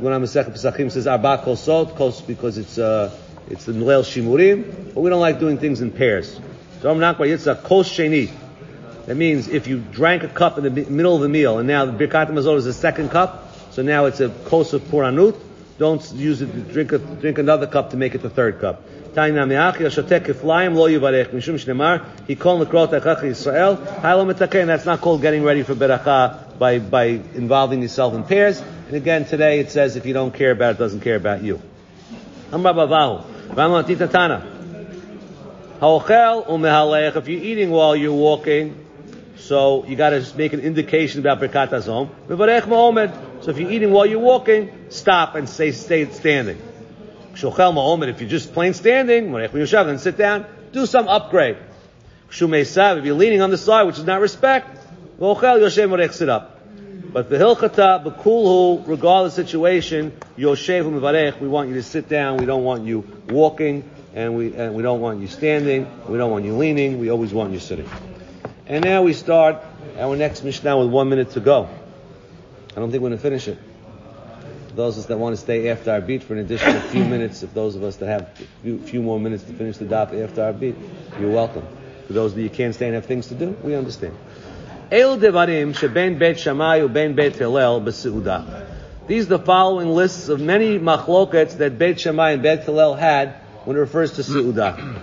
When 0.01 0.15
I'm 0.15 0.23
a 0.23 0.27
Pesachim 0.27 0.91
says 0.91 1.07
arba 1.07 1.43
kosot, 1.45 1.95
kos 1.95 2.23
because 2.23 2.57
it's 2.57 2.79
uh, 2.79 3.15
it's 3.51 3.67
the 3.67 3.75
Noel 3.75 4.03
Shimurim, 4.03 4.95
but 4.95 5.03
we 5.03 5.11
don't 5.11 5.21
like 5.21 5.39
doing 5.39 5.59
things 5.59 5.83
in 5.83 5.91
pairs. 5.91 6.41
So 6.81 6.91
I'm 6.91 7.01
not 7.01 7.17
quite 7.17 7.29
Yitzhak 7.29 7.65
kos 7.65 7.87
sheni. 7.91 8.31
That 9.05 9.17
means 9.17 9.49
if 9.49 9.67
you 9.67 9.79
drank 9.79 10.23
a 10.23 10.29
cup 10.29 10.57
in 10.57 10.65
the 10.65 10.71
middle 10.71 11.17
of 11.17 11.21
the 11.21 11.29
meal, 11.29 11.59
and 11.59 11.69
now 11.69 11.85
the 11.85 11.93
Birkat 11.93 12.31
Hamazon 12.31 12.57
is 12.57 12.65
the 12.65 12.73
second 12.73 13.11
cup, 13.11 13.55
so 13.73 13.83
now 13.83 14.07
it's 14.07 14.21
a 14.21 14.31
kos 14.47 14.73
of 14.73 14.81
puranut, 14.85 15.39
don't 15.77 16.11
use 16.13 16.41
it 16.41 16.51
to 16.51 16.61
drink, 16.61 16.93
a, 16.93 16.99
drink 16.99 17.37
another 17.37 17.67
cup 17.67 17.91
to 17.91 17.99
make 17.99 18.15
it 18.15 18.23
the 18.23 18.31
third 18.31 18.59
cup. 18.59 18.83
Mishum 19.13 19.35
shnemar 21.61 22.07
hikol 22.27 22.65
lekrot 22.65 22.99
achach 22.99 23.21
Yisrael 23.21 23.77
haylo 24.01 24.33
metaken. 24.33 24.67
That's 24.67 24.87
not 24.87 25.03
called 25.03 25.21
getting 25.21 25.43
ready 25.43 25.63
for 25.63 25.75
beracha 25.75 26.59
by 26.59 26.79
by 26.79 27.05
involving 27.35 27.83
yourself 27.83 28.15
in 28.15 28.25
pairs. 28.25 28.63
And 28.91 28.97
again, 28.97 29.25
today 29.25 29.61
it 29.61 29.71
says 29.71 29.95
if 29.95 30.05
you 30.05 30.13
don't 30.13 30.35
care 30.35 30.51
about 30.51 30.71
it, 30.71 30.75
it 30.75 30.81
doesn't 30.81 31.03
care 31.03 31.15
about 31.15 31.45
you. 31.45 31.63
If 32.53 32.61
you're 37.29 37.41
eating 37.41 37.71
while 37.71 37.95
you're 37.95 38.13
walking, 38.13 38.85
so 39.37 39.87
you 39.87 39.95
got 39.95 40.11
to 40.11 40.27
make 40.37 40.55
an 40.55 40.59
indication 40.59 41.21
about 41.21 41.39
Birkat 41.39 41.69
Hazom. 41.69 42.09
So 43.45 43.51
if 43.53 43.61
you're 43.61 43.71
eating 43.71 43.93
while 43.93 44.07
you're 44.07 44.19
walking, 44.19 44.73
stop 44.89 45.37
and 45.37 45.49
say 45.49 45.71
stay 45.71 46.11
standing. 46.11 46.61
If 47.33 48.21
you're 48.21 48.29
just 48.29 48.53
plain 48.53 48.75
standing, 48.75 49.31
then 49.31 49.99
sit 49.99 50.17
down. 50.17 50.47
Do 50.73 50.85
some 50.87 51.07
upgrade. 51.07 51.59
If 52.29 52.41
you're 52.41 53.15
leaning 53.15 53.41
on 53.41 53.53
the 53.53 53.57
side, 53.57 53.85
which 53.85 53.99
is 53.99 54.05
not 54.05 54.21
respect, 54.21 54.79
sit 56.13 56.29
up. 56.29 56.50
But 57.13 57.29
the 57.29 57.37
hilchata, 57.37 58.05
the 58.05 58.13
kulhu, 58.13 58.87
regardless 58.87 59.37
of 59.39 59.47
situation, 59.47 60.13
yoshev 60.39 60.85
u'mevarech, 60.85 61.41
we 61.41 61.49
want 61.49 61.69
you 61.69 61.75
to 61.75 61.83
sit 61.83 62.09
down. 62.09 62.37
We 62.37 62.47
don't 62.47 62.63
want 62.63 62.85
you 62.85 63.05
walking, 63.29 63.89
and 64.15 64.37
we 64.37 64.55
and 64.55 64.75
we 64.75 64.83
don't 64.85 65.01
want 65.01 65.21
you 65.21 65.27
standing. 65.27 65.91
We 66.09 66.19
don't 66.19 66.31
want 66.31 66.45
you 66.45 66.57
leaning. 66.57 67.01
We 67.01 67.11
always 67.11 67.33
want 67.33 67.53
you 67.53 67.59
sitting. 67.59 67.89
And 68.67 68.85
now 68.85 69.03
we 69.03 69.13
start 69.13 69.57
our 69.99 70.15
next 70.15 70.45
Mishnah 70.45 70.79
with 70.79 70.89
one 70.91 71.09
minute 71.09 71.33
to 71.33 71.41
go. 71.41 71.69
I 72.71 72.75
don't 72.77 72.93
think 72.93 73.03
we're 73.03 73.09
going 73.09 73.19
to 73.19 73.23
finish 73.23 73.49
it. 73.49 73.59
Those 74.77 74.97
of 74.97 75.01
us 75.01 75.07
that 75.09 75.19
want 75.19 75.35
to 75.35 75.43
stay 75.43 75.69
after 75.69 75.91
our 75.91 76.01
beat 76.01 76.23
for 76.23 76.35
an 76.35 76.39
additional 76.39 76.81
few 76.81 77.05
minutes, 77.05 77.43
if 77.43 77.53
those 77.53 77.75
of 77.75 77.83
us 77.83 77.97
that 77.97 78.07
have 78.07 78.23
a 78.23 78.63
few, 78.63 78.79
few 78.79 79.03
more 79.03 79.19
minutes 79.19 79.43
to 79.43 79.53
finish 79.53 79.79
the 79.79 79.85
daf 79.85 80.15
after 80.23 80.45
our 80.45 80.53
beat, 80.53 80.77
you're 81.19 81.33
welcome. 81.33 81.67
For 82.07 82.13
those 82.13 82.35
that 82.35 82.43
you 82.43 82.51
can't 82.51 82.73
stay 82.73 82.87
and 82.87 82.95
have 82.95 83.07
things 83.07 83.27
to 83.29 83.35
do, 83.35 83.57
we 83.65 83.75
understand. 83.75 84.17
El 84.91 85.19
devarim 85.19 85.73
sheben 85.73 86.19
bet 86.19 86.41
Shammai 86.41 86.81
uben 86.81 87.15
bet 87.15 87.37
Hillel 87.37 87.81
b'seudah. 87.81 88.67
These 89.07 89.27
are 89.27 89.39
the 89.39 89.45
following 89.45 89.89
lists 89.91 90.29
of 90.29 90.41
many 90.41 90.81
machlokets 90.81 91.59
that 91.59 91.79
Bet 91.79 92.01
Shammai 92.01 92.33
and 92.33 92.43
Bet 92.43 92.65
Hillel 92.65 92.95
had 92.95 93.35
when 93.65 93.77
it 93.77 93.81
refers 93.81 94.13
to 94.15 94.23
seudah. 94.23 95.01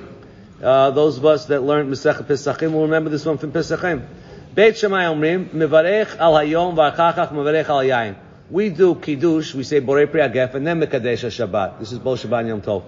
Uh, 0.61 0.91
those 0.91 1.17
of 1.17 1.25
us 1.25 1.45
that 1.45 1.63
learned 1.63 1.89
Masechet 1.89 2.23
Pesachim 2.23 2.73
will 2.73 2.81
remember 2.81 3.09
this 3.09 3.25
one 3.25 3.37
from 3.37 3.53
Pesachim. 3.53 4.05
Beit 4.53 4.77
Shammai 4.77 5.05
Omrim, 5.05 5.49
Mevarech 5.49 6.17
al 6.17 6.33
Hayom 6.33 6.75
v'achachach 6.75 7.31
mevarech 7.31 7.69
al 7.69 7.83
Yain. 7.83 8.15
We 8.49 8.69
do 8.69 8.95
Kiddush, 8.95 9.53
we 9.53 9.63
say 9.63 9.79
Borei 9.79 10.09
Pri 10.09 10.19
Agef, 10.21 10.53
and 10.53 10.67
then 10.67 10.81
Mekadesh 10.81 11.25
Shabbat. 11.25 11.79
This 11.79 11.93
is 11.93 11.99
Bo 11.99 12.15
Shabbat 12.15 12.47
Yom 12.47 12.61
Tov. 12.61 12.83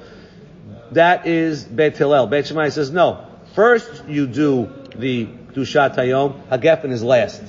That 0.91 1.27
is 1.27 1.63
Beit 1.63 1.95
Hillel. 1.97 2.27
Beit 2.27 2.47
Shammai 2.47 2.69
says, 2.69 2.91
no. 2.91 3.25
First 3.55 4.05
you 4.07 4.27
do 4.27 4.69
the 4.95 5.29
Dushat 5.53 5.95
Hayom, 5.95 6.47
Hagefen 6.47 6.91
is 6.91 7.03
last. 7.03 7.41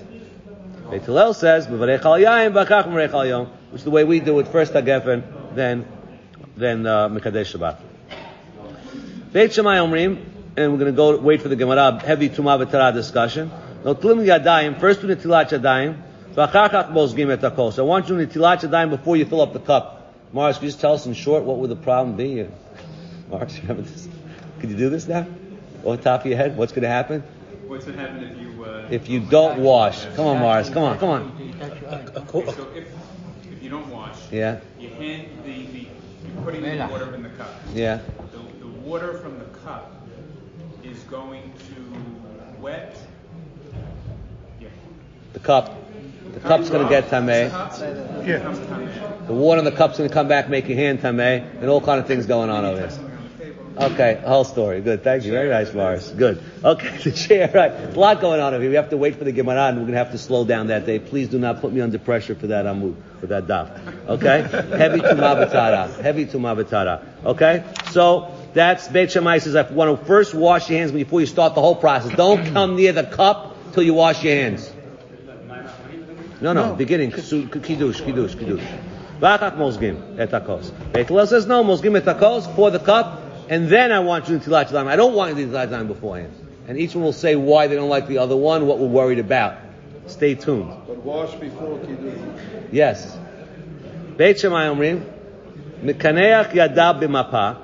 Beit 0.91 1.03
Hillel 1.03 1.35
says, 1.35 1.67
Mevarech 1.67 2.05
al 2.05 2.19
Yain 2.19 2.53
v'achach 2.53 2.85
mevarech 2.85 3.13
al 3.13 3.27
Yom, 3.27 3.47
which 3.71 3.81
is 3.81 3.85
the 3.85 3.91
way 3.91 4.05
we 4.05 4.21
do 4.21 4.39
it. 4.41 4.49
First 4.49 4.73
Hagefen, 4.73 5.55
then, 5.55 5.87
then 6.57 6.87
uh, 6.87 7.09
Mekadesh 7.09 7.55
Shabbat. 7.55 7.79
Beit 9.33 9.53
Shammai 9.53 9.77
Omrim, 9.77 10.25
and 10.57 10.73
we're 10.73 10.79
going 10.79 10.93
to 10.93 10.97
go 10.97 11.17
wait 11.19 11.43
for 11.43 11.49
the 11.49 11.57
Gemara 11.57 12.03
heavy 12.03 12.29
Tumah 12.29 12.65
v'Tara 12.65 12.93
discussion. 12.93 13.51
Notlim 13.85 14.27
Yadayim, 14.27 14.81
first 14.81 15.03
do 15.03 15.07
Netilat 15.07 15.51
Yadayim, 15.51 16.01
v'achachach 16.35 16.91
mozgim 16.93 17.31
et 17.31 17.41
hakol. 17.41 17.73
So 17.73 17.85
I 17.85 17.89
want 17.89 18.09
you 18.09 18.19
to 18.19 18.27
Netilat 18.27 18.61
Yadayim 18.61 18.91
before 18.91 19.17
you 19.17 19.27
fill 19.27 19.43
up 19.43 19.53
the 19.53 19.61
cup. 19.61 20.15
Mars, 20.33 20.57
could 20.57 20.65
you 20.65 20.69
just 20.71 20.81
tell 20.81 20.95
us 20.95 21.07
in 21.07 21.15
short 21.15 21.45
what 21.45 21.59
would 21.59 21.71
the 21.71 21.77
problem 21.77 22.17
be? 22.17 22.47
Mars, 23.31 23.57
you 23.57 23.67
have 23.69 23.77
this? 23.77 24.09
Could 24.61 24.71
you 24.71 24.77
do 24.77 24.91
this 24.91 25.07
now? 25.07 25.27
Off 25.85 25.99
the 25.99 26.03
top 26.03 26.21
of 26.23 26.27
your 26.27 26.37
head, 26.37 26.57
what's 26.57 26.73
going 26.73 26.83
to 26.83 26.89
happen? 26.89 27.23
What's 27.71 27.85
going 27.85 27.99
to 27.99 28.03
happen 28.05 28.25
if 28.25 28.37
you... 28.37 28.65
Uh, 28.65 28.89
If 28.91 29.09
you 29.09 29.21
don't 29.21 29.61
wash. 29.61 30.05
Come 30.17 30.27
on, 30.27 30.41
Mars, 30.41 30.69
come 30.71 30.83
on, 30.83 30.99
come 30.99 31.09
on. 31.09 31.23
A 31.61 32.27
so 32.27 32.67
if, 32.75 32.89
if 33.45 33.63
you 33.63 33.71
don't 33.71 33.89
wash, 33.89 34.17
Yeah, 34.33 34.59
you 34.77 34.89
hand 34.89 35.29
the, 35.45 35.67
the 35.67 35.87
you're 36.27 36.43
putting 36.43 36.63
the 36.63 36.89
water 36.91 37.15
in 37.15 37.23
the 37.23 37.29
cup. 37.29 37.49
yeah. 37.73 38.01
The, 38.33 38.39
the 38.59 38.67
water 38.67 39.19
from 39.19 39.39
the 39.39 39.45
cup 39.61 39.93
is 40.83 40.99
going 41.05 41.53
to 41.69 42.61
wet. 42.61 42.99
Yeah. 44.61 44.67
The 45.35 45.39
cup. 45.39 45.77
The 46.35 46.41
cup's 46.41 46.71
going 46.71 46.83
to 46.83 46.91
get 46.91 47.09
tameh. 47.09 47.51
Yeah. 48.27 48.39
The 49.29 49.33
water 49.33 49.61
in 49.61 49.65
the 49.65 49.71
cup's 49.71 49.97
going 49.97 50.09
to 50.11 50.15
come 50.15 50.27
back, 50.27 50.49
make 50.49 50.67
your 50.67 50.77
hand 50.77 50.99
tameh, 51.03 51.45
and 51.61 51.71
all 51.71 51.81
kind 51.81 52.01
of 52.01 52.09
things 52.09 52.27
going 52.27 52.51
on 52.51 52.65
over 52.65 52.89
here. 52.89 53.10
Okay, 53.81 54.21
whole 54.27 54.45
story. 54.45 54.83
Good. 54.83 55.03
Thank 55.03 55.25
you. 55.25 55.33
Very 55.33 55.49
nice, 55.49 55.73
Morris. 55.73 56.11
Good. 56.11 56.43
Okay, 56.63 56.97
the 57.05 57.13
chair. 57.13 57.51
Right. 57.55 57.73
A 57.73 57.99
lot 57.99 58.21
going 58.21 58.41
on 58.41 58.53
over 58.53 58.63
here. 58.63 58.71
We 58.71 58.77
have 58.77 58.91
to 58.91 58.99
wait 58.99 59.17
for 59.17 59.25
the 59.25 59.33
Gemara, 59.33 59.69
and 59.69 59.79
we're 59.79 59.85
going 59.85 59.93
to 59.93 59.99
have 59.99 60.13
to 60.13 60.19
slow 60.19 60.45
down 60.45 60.67
that 60.67 60.85
day. 60.85 60.99
Please 60.99 61.29
do 61.29 61.39
not 61.39 61.61
put 61.61 61.73
me 61.73 61.81
under 61.81 61.99
pressure 61.99 62.35
for 62.35 62.49
that 62.49 62.67
amud, 62.67 62.95
for 63.21 63.27
that 63.29 63.47
daf. 63.47 64.07
Okay? 64.07 64.43
Heavy 64.77 65.01
to 65.01 65.15
mavatara. 65.15 65.99
Heavy 66.01 66.27
to 66.27 66.37
mavatara. 66.37 67.25
Okay? 67.25 67.65
So, 67.91 68.35
that's 68.53 68.89
Beit 68.89 69.13
Shammai 69.13 69.39
says, 69.39 69.57
I 69.57 69.63
want 69.63 69.99
to 69.99 70.07
first 70.07 70.35
wash 70.35 70.69
your 70.69 70.79
hands 70.79 70.93
before 70.93 71.21
you 71.21 71.27
start 71.27 71.55
the 71.55 71.61
whole 71.63 71.77
process. 71.77 72.15
Don't 72.17 72.53
come 72.53 72.77
near 72.77 72.93
the 72.93 73.05
cup 73.05 73.73
till 73.73 73.83
you 73.83 73.95
wash 73.95 74.23
your 74.23 74.35
hands. 74.35 74.71
No, 76.41 76.53
no, 76.53 76.75
beginning. 76.75 77.15
Su- 77.17 77.49
Kiddush, 77.49 78.01
kiddush, 78.01 78.35
kiddush. 78.35 78.65
V'achach 79.21 79.57
mozgim 79.57 80.19
et 80.19 80.31
hakos. 80.31 80.73
Beit 80.93 81.09
says 81.29 81.47
no, 81.47 81.63
mozgim 81.63 81.97
et 81.97 82.05
hakos 82.05 82.55
for 82.57 82.71
the 82.71 82.79
cup, 82.79 83.21
and 83.51 83.69
then 83.69 83.91
I 83.91 83.99
want 83.99 84.29
you 84.29 84.39
to 84.39 84.49
tilat 84.49 84.69
yadayim. 84.69 84.87
I 84.87 84.95
don't 84.95 85.15
want 85.15 85.37
you 85.37 85.45
to 85.45 85.53
tilat 85.53 85.69
yadayim 85.69 85.89
beforehand. 85.89 86.33
And 86.69 86.79
each 86.79 86.95
one 86.95 87.03
will 87.03 87.13
say 87.13 87.35
why 87.35 87.67
they 87.67 87.75
don't 87.75 87.89
like 87.89 88.07
the 88.07 88.19
other 88.19 88.37
one, 88.37 88.67
what 88.67 88.79
we're 88.79 88.87
worried 88.87 89.19
about. 89.19 89.59
Stay 90.07 90.37
tuned. 90.37 90.73
But 90.87 90.99
wash 90.99 91.35
before 91.35 91.81
Kiddush. 91.81 92.17
Yes. 92.71 93.19
Beit 94.17 94.39
Shammai 94.39 94.67
Omrim, 94.67 95.05
Mekaneach 95.83 96.53
yadav 96.53 97.03
b'mapa. 97.03 97.59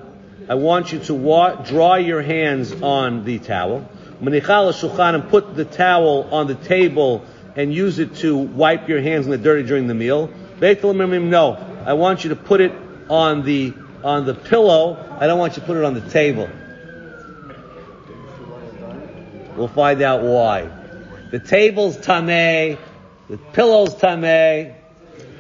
I 0.49 0.55
want 0.57 0.93
you 0.93 0.99
to 1.01 1.15
wa- 1.15 1.55
draw 1.63 1.95
your 1.95 2.21
hands 2.21 2.73
on 2.83 3.25
the 3.25 3.39
towel. 3.39 3.89
Manichal 4.21 4.73
shulchan 4.73 5.15
and 5.15 5.29
put 5.29 5.55
the 5.55 5.65
towel 5.65 6.29
on 6.33 6.49
the 6.49 6.55
table 6.57 7.25
and 7.55 7.73
use 7.73 8.01
it 8.01 8.17
to 8.17 8.37
wipe 8.37 8.89
your 8.89 9.01
hands 9.01 9.27
in 9.27 9.31
the 9.31 9.39
dirty 9.39 9.63
during 9.63 9.87
the 9.87 9.95
meal. 9.95 10.31
Beit 10.59 10.83
Omrim, 10.83 11.25
no. 11.29 11.57
I 11.85 11.93
want 11.93 12.25
you 12.25 12.31
to 12.31 12.37
put 12.37 12.61
it 12.61 12.73
on 13.09 13.45
the 13.45 13.73
on 14.05 14.27
the 14.27 14.35
pillow. 14.35 14.97
I 15.21 15.27
don't 15.27 15.39
want 15.39 15.57
you 15.57 15.61
to 15.61 15.67
put 15.67 15.77
it 15.77 15.85
on 15.85 15.95
the 15.95 16.09
table. 16.09 16.49
We'll 19.57 19.69
find 19.69 20.03
out 20.03 20.23
why. 20.23 20.69
The 21.31 21.39
table's 21.39 21.97
tame, 21.97 22.79
the 23.29 23.39
pillow's 23.53 23.95
tame. 23.95 24.25
It 24.25 24.75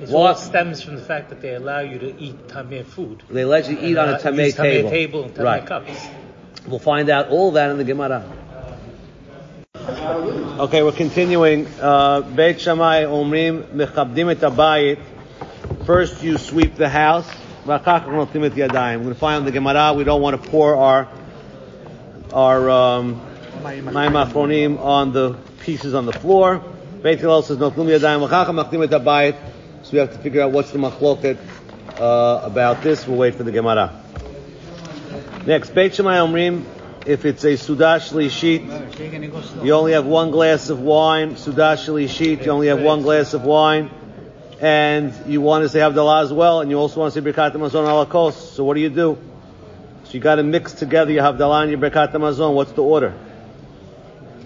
What? 0.09 0.29
all 0.29 0.35
stems 0.35 0.83
from 0.83 0.97
the 0.97 1.03
fact 1.03 1.31
that 1.31 1.41
they 1.41 1.55
allow 1.55 1.81
you 1.81 1.99
to 1.99 2.19
eat 2.21 2.49
tame 2.49 2.85
food. 2.85 3.23
They 3.31 3.45
let 3.45 3.69
you 3.69 3.79
eat 3.81 3.97
on 3.97 4.09
a 4.09 4.13
uh, 4.13 4.19
tameh 4.19 4.55
table. 4.55 4.91
table 4.91 5.25
and 5.25 5.35
tameh 5.35 5.45
right. 5.45 5.67
cups. 5.67 6.09
We'll 6.67 6.79
find 6.79 7.09
out 7.09 7.29
all 7.29 7.53
that 7.53 7.71
in 7.71 7.79
the 7.79 7.85
Gemara. 7.85 8.25
Okay, 10.59 10.83
we're 10.83 10.93
continuing. 10.93 11.67
Uh, 11.81 12.23
Beit 12.23 12.61
Shammai 12.61 13.05
Omrim 13.05 13.69
Mechabdim 13.69 14.33
et 14.33 14.41
Abayit. 14.41 14.99
First, 15.85 16.23
you 16.23 16.39
sweep 16.39 16.75
the 16.77 16.89
house. 16.89 17.29
V'achach 17.67 18.07
notim 18.07 18.47
et 18.47 18.53
yadayim. 18.53 18.99
We're 18.99 19.03
going 19.03 19.15
to 19.15 19.15
find 19.17 19.45
the 19.45 19.51
Gemara. 19.51 19.93
We 19.93 20.05
don't 20.05 20.23
want 20.23 20.41
to 20.41 20.51
pour 20.51 20.77
our 20.77 21.09
our 22.33 22.71
um, 22.71 23.21
on 23.65 25.13
the 25.13 25.37
pieces 25.63 25.93
on 25.93 26.07
the 26.07 26.13
floor. 26.13 26.63
Beit 27.03 27.19
Hillel 27.19 27.43
says 27.43 27.59
yadayim. 27.59 28.29
Machdim 28.29 28.85
et 28.85 28.91
Abayit. 28.91 29.37
So 29.83 29.93
we 29.93 29.99
have 29.99 30.13
to 30.13 30.19
figure 30.19 30.43
out 30.43 30.53
what's 30.53 30.71
the 30.71 30.79
machloket 30.79 31.39
uh, 31.99 32.43
about 32.45 32.83
this. 32.83 33.05
We'll 33.05 33.19
wait 33.19 33.35
for 33.35 33.43
the 33.43 33.51
Gemara. 33.51 34.01
Next, 35.45 35.71
Beit 35.75 35.97
Shammai 35.97 36.19
Omrim, 36.19 36.65
if 37.05 37.25
it's 37.25 37.43
a 37.43 37.55
Sudash 37.55 38.13
Lishit, 38.13 39.65
you 39.65 39.73
only 39.73 39.91
have 39.93 40.07
one 40.07 40.31
glass 40.31 40.71
of 40.71 40.79
wine. 40.79 41.35
Sudash 41.35 41.89
Lishit, 41.89 42.45
you 42.45 42.51
only 42.53 42.69
have 42.69 42.81
one 42.81 43.03
glass 43.03 43.35
of 43.35 43.43
wine. 43.43 43.91
And 44.61 45.13
you 45.27 45.43
want 45.43 45.65
to 45.65 45.69
say 45.69 45.81
Havdalah 45.81 46.23
as 46.23 46.33
well, 46.33 46.61
and 46.63 46.71
you 46.71 46.79
also 46.79 47.01
want 47.01 47.13
to 47.13 47.21
say 47.21 47.31
Birkat 47.31 47.53
Hamazon 47.53 47.87
ala 47.87 48.07
kos. 48.07 48.53
So 48.53 48.65
what 48.65 48.75
do 48.75 48.81
you 48.81 48.89
do? 48.89 49.19
So 50.05 50.13
you 50.13 50.21
got 50.21 50.37
to 50.37 50.43
mix 50.43 50.73
together 50.73 51.13
your 51.13 51.25
Havdalah 51.25 51.63
and 51.65 51.71
your 51.73 51.81
Birkat 51.81 52.13
Hamazon. 52.13 52.55
What's 52.55 52.73
the 52.73 52.83
order? 52.83 53.13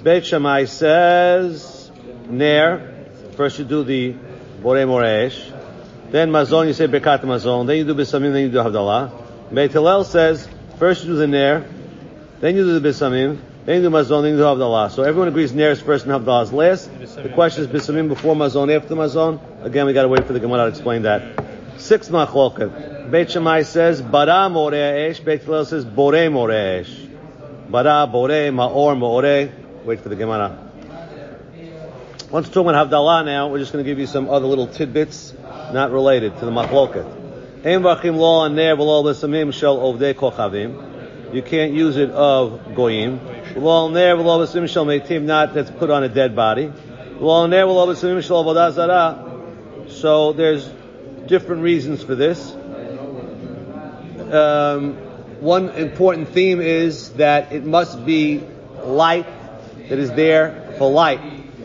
Beit 0.03 0.27
Shammai 0.27 0.65
says, 0.65 1.93
Ner, 2.29 3.07
first 3.37 3.59
you 3.59 3.65
do 3.65 3.85
the 3.85 4.15
Borei 4.63 4.87
Moresh, 4.87 5.53
then 6.11 6.31
Mazon 6.31 6.67
you 6.67 6.73
say 6.73 6.89
Birkat 6.89 7.21
Hamazon, 7.21 7.67
then 7.67 7.77
you 7.77 7.85
do 7.85 7.95
Bisamim, 7.95 8.33
then 8.33 8.43
you 8.45 8.51
do 8.51 8.59
Havdalah. 8.59 9.53
Beit 9.55 9.73
Hillel 9.73 10.05
says, 10.05 10.49
first 10.79 11.05
you 11.05 11.11
do 11.11 11.17
the 11.17 11.27
Ner, 11.27 11.67
then 12.41 12.57
you 12.57 12.65
do 12.65 12.81
the 12.81 12.89
Bisamim, 12.89 13.39
So 13.67 15.03
everyone 15.03 15.29
agrees 15.29 15.53
ner 15.53 15.71
is 15.71 15.81
first 15.83 16.07
and 16.07 16.15
havdalah 16.15 16.45
is 16.45 16.53
last. 16.53 16.91
The 17.17 17.29
question 17.29 17.63
is 17.63 17.69
bisamim 17.69 18.09
before 18.09 18.35
mazon, 18.35 18.75
after 18.75 18.95
mazon. 18.95 19.39
Again, 19.63 19.85
we 19.85 19.93
got 19.93 20.03
to 20.03 20.09
wait 20.09 20.27
for 20.27 20.33
the 20.33 20.41
Gemara 20.41 20.63
to 20.63 20.69
explain 20.69 21.03
that. 21.03 21.45
Six 21.77 22.09
machloket. 22.09 23.11
Beit 23.11 23.31
Shammai 23.31 23.63
says 23.63 24.01
bara 24.01 24.49
moreh 24.49 25.11
esh. 25.11 25.21
Beit 25.21 25.43
Hillel 25.43 25.67
says 25.67 25.85
bore 25.85 26.31
moreh 26.31 26.81
esh. 26.81 27.07
Bara 27.69 28.07
bore 28.11 28.51
maor 28.51 28.97
maore. 28.97 29.53
Wait 29.85 30.01
for 30.01 30.09
the 30.09 30.17
Gemara. 30.17 30.57
Once 32.31 32.47
we're 32.47 32.55
talking 32.55 32.71
about 32.71 32.89
Havdalah 32.89 33.25
now, 33.27 33.49
we're 33.49 33.59
just 33.59 33.73
going 33.73 33.85
to 33.85 33.91
give 33.91 33.99
you 33.99 34.07
some 34.07 34.31
other 34.31 34.47
little 34.47 34.69
tidbits 34.69 35.35
not 35.73 35.91
related 35.91 36.39
to 36.39 36.47
the 36.47 36.51
machloket. 36.51 37.05
Ein 37.67 37.83
vachim 37.83 38.17
lo 38.17 38.45
aner 38.45 38.75
v'lo 38.77 39.05
b'samim 39.05 39.53
shel 39.53 39.77
ovdei 39.79 40.15
kochavim. 40.15 41.35
You 41.35 41.43
can't 41.43 41.73
use 41.73 41.97
it 41.97 42.11
of 42.11 42.75
goyim. 42.75 43.21
Lo 43.57 43.89
aner 43.89 44.17
v'lo 44.17 44.39
b'samim 44.45 44.69
shel 44.69 44.87
meitim, 44.87 45.23
not 45.23 45.55
that's 45.55 45.71
put 45.71 45.91
on 45.91 46.05
a 46.05 46.09
dead 46.09 46.37
body. 46.37 46.73
V'lo. 47.19 47.49
So 49.89 50.33
there's 50.33 50.71
different 51.27 51.63
reasons 51.63 52.03
for 52.03 52.15
this. 52.15 52.53
Um, 54.33 54.95
one 55.41 55.71
important 55.71 56.29
theme 56.29 56.61
is 56.61 57.11
that 57.15 57.53
it 57.53 57.65
must 57.65 58.05
be 58.07 58.43
light 58.85 59.27
that 59.89 59.99
is 59.99 60.13
there 60.13 60.75
for 60.79 60.91
light, 60.91 61.21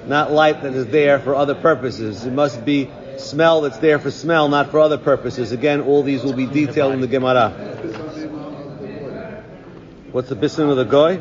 not 0.07 0.31
light 0.31 0.63
that 0.63 0.73
is 0.73 0.87
there 0.87 1.19
for 1.19 1.35
other 1.35 1.55
purposes. 1.55 2.25
It 2.25 2.33
must 2.33 2.65
be 2.65 2.89
smell 3.17 3.61
that's 3.61 3.77
there 3.77 3.99
for 3.99 4.09
smell, 4.11 4.49
not 4.49 4.71
for 4.71 4.79
other 4.79 4.97
purposes. 4.97 5.51
Again, 5.51 5.81
all 5.81 6.03
these 6.03 6.23
will 6.23 6.33
be 6.33 6.47
detailed 6.47 6.93
in 6.93 7.01
the 7.01 7.07
Gemara. 7.07 7.51
What's 10.11 10.29
the 10.29 10.35
bisim 10.35 10.69
of 10.69 10.77
the 10.77 10.85
goy? 10.85 11.19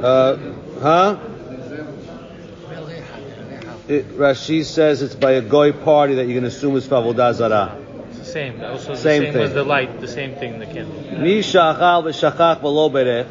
Uh, 0.00 0.36
huh? 0.80 1.18
It, 3.88 4.06
Rashi 4.18 4.64
says 4.64 5.00
it's 5.02 5.14
by 5.14 5.32
a 5.32 5.40
goy 5.40 5.72
party 5.72 6.16
that 6.16 6.26
you 6.26 6.34
can 6.34 6.44
assume 6.44 6.76
is 6.76 6.86
for 6.86 6.96
avodah 6.96 7.32
zarah. 7.34 7.78
It's 8.10 8.18
the 8.18 8.24
same. 8.24 8.62
Also, 8.62 8.90
the 8.90 8.96
Same 8.98 9.22
same, 9.22 9.32
thing. 9.32 9.42
as 9.42 9.54
the 9.54 9.64
light. 9.64 10.00
The 10.00 10.08
same 10.08 10.34
thing. 10.34 10.54
In 10.54 10.60
the 10.60 10.66
candle. 10.66 11.20
Mi 11.20 11.40
v'shachach 11.40 12.60
v'lo 12.60 12.90
berech. 12.92 13.26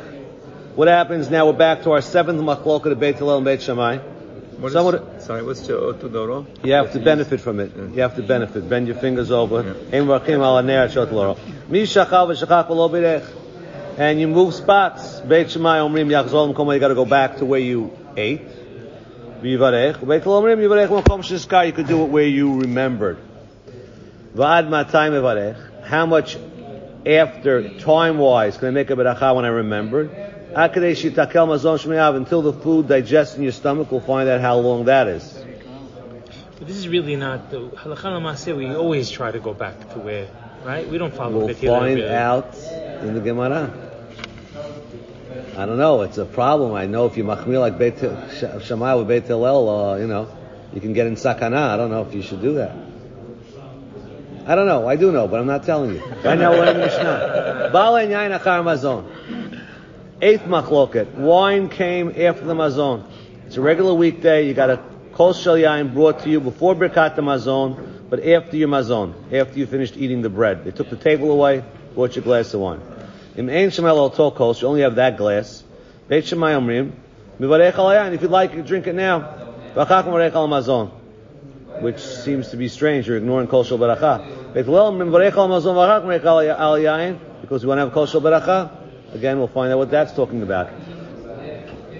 What 0.75 0.87
happens 0.87 1.29
now? 1.29 1.45
We're 1.45 1.53
back 1.53 1.83
to 1.83 1.91
our 1.91 2.01
seventh 2.01 2.41
machloket 2.41 2.91
of 2.91 2.99
Beit 2.99 3.17
Hillel 3.17 3.37
and 3.37 3.45
Beit 3.45 3.61
Shammai. 3.61 3.97
What 3.97 4.67
is- 4.69 4.73
Someone- 4.73 5.19
sorry, 5.21 5.43
what's 5.43 5.61
the 5.67 5.73
otudoro? 5.73 6.47
You 6.63 6.73
have 6.73 6.91
to 6.93 6.99
benefit 6.99 7.39
from 7.39 7.59
it. 7.59 7.71
You 7.93 8.01
have 8.01 8.15
to 8.15 8.23
benefit. 8.23 8.67
Bend 8.67 8.87
your 8.87 8.97
fingers 8.97 9.29
over. 9.31 9.59
Ein 9.93 10.07
v'achim 10.07 10.39
al 10.43 10.61
hanei 10.61 10.89
shot 10.91 11.13
loro. 11.13 11.37
Mi 11.69 11.83
v'shachach 11.83 12.67
v'lo 12.67 12.89
berech. 12.89 13.23
And 13.97 14.19
you 14.21 14.27
move 14.27 14.53
spots. 14.53 15.21
Beit 15.21 15.49
Shammai 15.49 15.79
omrim 15.79 16.09
yachzol 16.09 16.53
m'kom. 16.53 16.71
You 16.71 16.79
got 16.79 16.89
to 16.89 16.95
go 16.95 17.05
back 17.05 17.37
to 17.37 17.45
where 17.45 17.59
you 17.59 17.97
ate. 18.15 18.47
V'yivarech. 19.41 20.07
Beit 20.07 20.23
omrim 20.23 20.59
yivarech 20.59 20.89
m'kom 20.89 21.21
sheskar. 21.23 21.65
You 21.65 21.73
could 21.73 21.87
do 21.87 22.03
it 22.03 22.09
where 22.09 22.27
you 22.27 22.59
remembered. 22.59 23.17
V'ad 24.35 24.67
matay 24.67 25.09
mevarech. 25.09 25.83
How 25.83 26.05
much 26.05 26.37
after 27.07 27.79
time 27.79 28.19
wise 28.19 28.57
can 28.57 28.67
I 28.67 28.71
make 28.71 28.91
a 28.91 28.95
beracha 28.95 29.35
when 29.35 29.45
I 29.45 29.47
remembered? 29.47 30.11
Akadei 30.51 30.93
shitakel 30.93 31.47
mazon 31.47 31.79
shmeyav 31.79 32.15
until 32.17 32.43
the 32.43 32.53
food 32.53 32.87
digests 32.87 33.35
in 33.35 33.41
your 33.41 33.51
stomach. 33.51 33.91
We'll 33.91 34.01
find 34.01 34.29
out 34.29 34.41
how 34.41 34.57
long 34.57 34.85
that 34.85 35.07
is. 35.07 35.43
But 36.59 36.67
this 36.67 36.77
is 36.77 36.87
really 36.87 37.15
not 37.15 37.49
the 37.49 37.61
halakha. 37.69 38.55
We 38.55 38.75
always 38.75 39.09
try 39.09 39.31
to 39.31 39.39
go 39.39 39.55
back 39.55 39.91
to 39.93 39.99
where, 39.99 40.27
right? 40.63 40.87
We 40.87 40.99
don't 40.99 41.15
follow 41.15 41.47
We'll 41.47 41.55
find 41.55 42.01
out 42.03 42.55
in 43.01 43.15
the 43.15 43.21
Gemara. 43.21 43.85
I 45.57 45.65
don't 45.65 45.79
know. 45.79 46.03
It's 46.03 46.19
a 46.19 46.25
problem. 46.25 46.75
I 46.75 46.85
know 46.85 47.07
if 47.07 47.17
you 47.17 47.23
machmir 47.23 47.59
like 47.59 47.79
Beit 47.79 47.97
Sh- 47.97 48.67
Shammai 48.67 48.93
with 48.93 49.07
Beit 49.07 49.23
Hillel, 49.23 49.67
uh, 49.67 49.97
you 49.97 50.05
know, 50.05 50.29
you 50.71 50.79
can 50.79 50.93
get 50.93 51.07
in 51.07 51.15
sakana. 51.15 51.69
I 51.69 51.77
don't 51.77 51.89
know 51.89 52.03
if 52.03 52.13
you 52.13 52.21
should 52.21 52.43
do 52.43 52.53
that. 52.55 52.75
I 54.45 54.53
don't 54.53 54.67
know. 54.67 54.87
I 54.87 54.95
do 54.97 55.11
know, 55.11 55.27
but 55.27 55.39
I'm 55.39 55.47
not 55.47 55.63
telling 55.63 55.95
you. 55.95 56.05
Right 56.23 56.37
now 56.37 56.51
we're 56.51 56.63
learning 56.63 56.83
Mishnah. 56.83 57.71
Bala 57.73 58.03
yain 58.03 58.39
achar 58.39 58.63
mazon. 58.63 59.09
Eighth 60.21 60.43
machloket. 60.43 61.15
Wine 61.15 61.69
came 61.69 62.09
after 62.09 62.45
the 62.45 62.53
mazon. 62.53 63.03
It's 63.47 63.57
a 63.57 63.61
regular 63.61 63.95
weekday. 63.95 64.47
You 64.47 64.53
got 64.53 64.69
a 64.69 64.79
kol 65.13 65.33
shel 65.33 65.55
yain 65.55 65.91
brought 65.91 66.19
to 66.19 66.29
you 66.29 66.39
before 66.39 66.75
birkat 66.75 67.15
the 67.15 67.23
mazon, 67.23 68.05
but 68.11 68.23
after 68.23 68.57
your 68.57 68.67
mazon, 68.67 69.15
after 69.33 69.57
you 69.57 69.65
finished 69.65 69.97
eating 69.97 70.21
the 70.21 70.29
bread. 70.29 70.65
They 70.65 70.71
took 70.71 70.91
the 70.91 70.97
table 70.97 71.31
away, 71.31 71.63
brought 71.95 72.15
you 72.15 72.21
a 72.21 72.25
glass 72.25 72.53
of 72.53 72.59
wine. 72.59 72.96
Im 73.37 73.49
ein 73.49 73.69
shemel 73.69 73.99
al 73.99 74.09
tol 74.09 74.31
kol, 74.31 74.55
you 74.55 74.67
only 74.67 74.81
have 74.81 74.95
that 74.95 75.15
glass. 75.15 75.63
Beit 76.07 76.25
Shammai 76.25 76.53
omrim, 76.53 76.91
mivarech 77.39 77.77
al 77.77 77.89
yain. 77.91 78.13
If 78.13 78.23
you'd 78.23 78.31
like, 78.31 78.55
you 78.55 78.63
drink 78.63 78.87
it 78.87 78.95
now. 78.95 79.19
V'achak 79.75 80.05
mivarech 80.05 80.33
al 80.33 80.47
mazon. 80.47 80.89
Which 81.81 81.99
seems 81.99 82.49
to 82.49 82.57
be 82.57 82.67
strange. 82.67 83.07
You're 83.07 83.17
ignoring 83.17 83.47
kol 83.47 83.63
shel 83.63 83.77
beracha. 83.77 84.53
Beit 84.55 84.65
Hillel 84.65 84.91
mivarech 84.93 85.33
al 85.33 85.49
mazon 85.49 85.75
v'achak 85.75 86.03
mivarech 86.03 86.57
al 86.57 86.87
al 86.87 87.19
because 87.41 87.63
we 87.63 87.67
want 87.67 87.77
to 87.77 87.85
have 87.85 87.93
kol 87.93 88.07
shel 88.07 88.21
beracha. 88.21 88.71
Again, 89.13 89.37
we'll 89.37 89.47
find 89.47 89.71
out 89.71 89.77
what 89.77 89.91
that's 89.91 90.13
talking 90.13 90.41
about. 90.41 90.71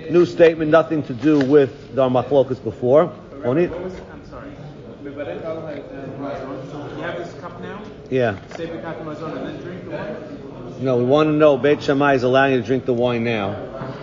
New 0.10 0.26
statement, 0.26 0.72
nothing 0.72 1.04
to 1.04 1.14
do 1.14 1.40
with 1.40 1.94
the 1.94 2.10
machlokas 2.10 2.64
before. 2.64 3.14
Only, 3.44 3.66
it? 3.66 3.72
I'm 3.74 4.26
sorry. 4.26 4.50
Mevarech 5.04 5.46
al 5.46 5.58
you 6.98 7.04
have 7.04 7.18
this 7.20 7.34
cup 7.40 7.62
now. 7.62 7.84
yeah. 8.10 8.38
Say 10.78 10.84
Birkat 10.84 10.86
Hamazon 10.86 10.86
and 10.86 10.86
then 10.86 10.86
drink 10.86 10.86
the 10.86 10.86
wine. 10.86 10.86
No, 10.86 10.98
we 10.98 11.04
want 11.04 11.28
to 11.28 11.34
know. 11.34 11.58
Beit 11.58 11.84
Shammai 11.84 12.14
is 12.14 12.24
allowing 12.24 12.54
you 12.54 12.62
to 12.62 12.66
drink 12.66 12.86
the 12.86 12.94
wine 12.94 13.24
now, 13.24 13.56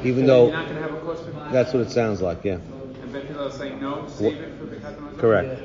even 0.02 0.26
You're 0.26 0.26
though 0.26 0.50
not 0.50 0.64
going 0.66 0.76
to 0.76 0.82
have 0.82 0.94
a 0.94 1.00
course 1.00 1.20
with 1.20 1.52
that's 1.52 1.72
what 1.72 1.82
it 1.82 1.90
sounds 1.90 2.20
like. 2.20 2.44
Yeah, 2.44 2.54
And 2.54 3.12
Beit 3.12 3.24
Hillel 3.26 3.46
is 3.48 3.54
saying 3.54 3.80
no. 3.80 4.06
Save 4.08 4.34
it 4.34 4.58
for 4.58 4.64
Birkat 4.66 4.96
Hamazon. 4.96 5.18
correct. 5.18 5.62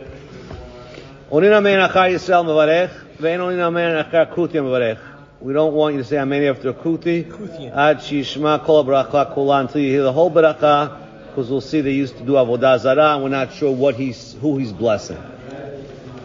Only 1.32 1.48
amen 1.50 1.80
achar 1.90 2.10
Yisrael 2.12 2.44
mevarech, 2.46 2.90
ve'en 3.18 3.40
only 3.40 3.62
amen 3.62 4.04
achar 4.04 4.34
kuti 4.34 4.54
mevarech. 4.54 5.00
We 5.42 5.54
don't 5.54 5.74
want 5.74 5.96
you 5.96 6.02
to 6.02 6.08
say 6.08 6.18
amen 6.18 6.44
after 6.44 6.70
a 6.70 6.74
kuti. 6.74 7.24
Kuti. 7.24 7.72
Ad 7.72 8.00
shishma 8.00 8.64
kol 8.64 8.84
bracha 8.84 9.34
kula 9.34 9.62
until 9.62 9.82
you 9.82 9.90
hear 9.92 10.04
the 10.04 10.12
whole 10.12 10.30
bracha, 10.32 11.28
because 11.28 11.50
we'll 11.50 11.62
see 11.62 11.82
they 11.82 11.92
used 11.94 12.18
to 12.18 12.24
do 12.24 12.34
avodah 12.34 12.80
zarah, 12.80 13.14
and 13.16 13.24
we're 13.24 13.30
not 13.30 13.54
sure 13.54 13.72
what 13.72 13.96
he's 13.96 14.34
who 14.42 14.58
he's 14.58 14.74
blessing. 14.74 15.18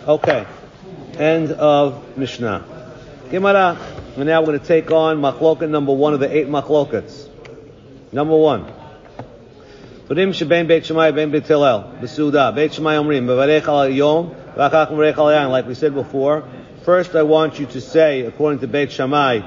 Okay, 0.08 0.46
end 1.18 1.52
of 1.52 2.16
Mishnah. 2.18 2.64
Gemara. 3.30 3.93
And 4.16 4.26
now 4.26 4.40
we're 4.40 4.46
going 4.46 4.60
to 4.60 4.66
take 4.66 4.92
on 4.92 5.20
machloket 5.20 5.68
number 5.68 5.92
one 5.92 6.14
of 6.14 6.20
the 6.20 6.32
eight 6.34 6.46
machlokets. 6.46 7.28
Number 8.12 8.36
one. 8.36 8.72
Hillel. 11.46 11.82
Besuda. 12.00 12.54
Beit 12.54 12.74
Shammai 12.74 12.94
omrim. 12.94 13.26
Bevarech 13.26 13.66
al 13.66 13.88
yom. 13.88 14.30
V'achach 14.54 14.90
bevarech 14.90 15.16
al 15.16 15.26
yain. 15.26 15.50
Like 15.50 15.66
we 15.66 15.74
said 15.74 15.94
before. 15.94 16.48
First 16.84 17.16
I 17.16 17.22
want 17.22 17.58
you 17.58 17.66
to 17.66 17.80
say, 17.80 18.20
according 18.20 18.60
to 18.60 18.68
Beit 18.68 18.92
Shammai, 18.92 19.40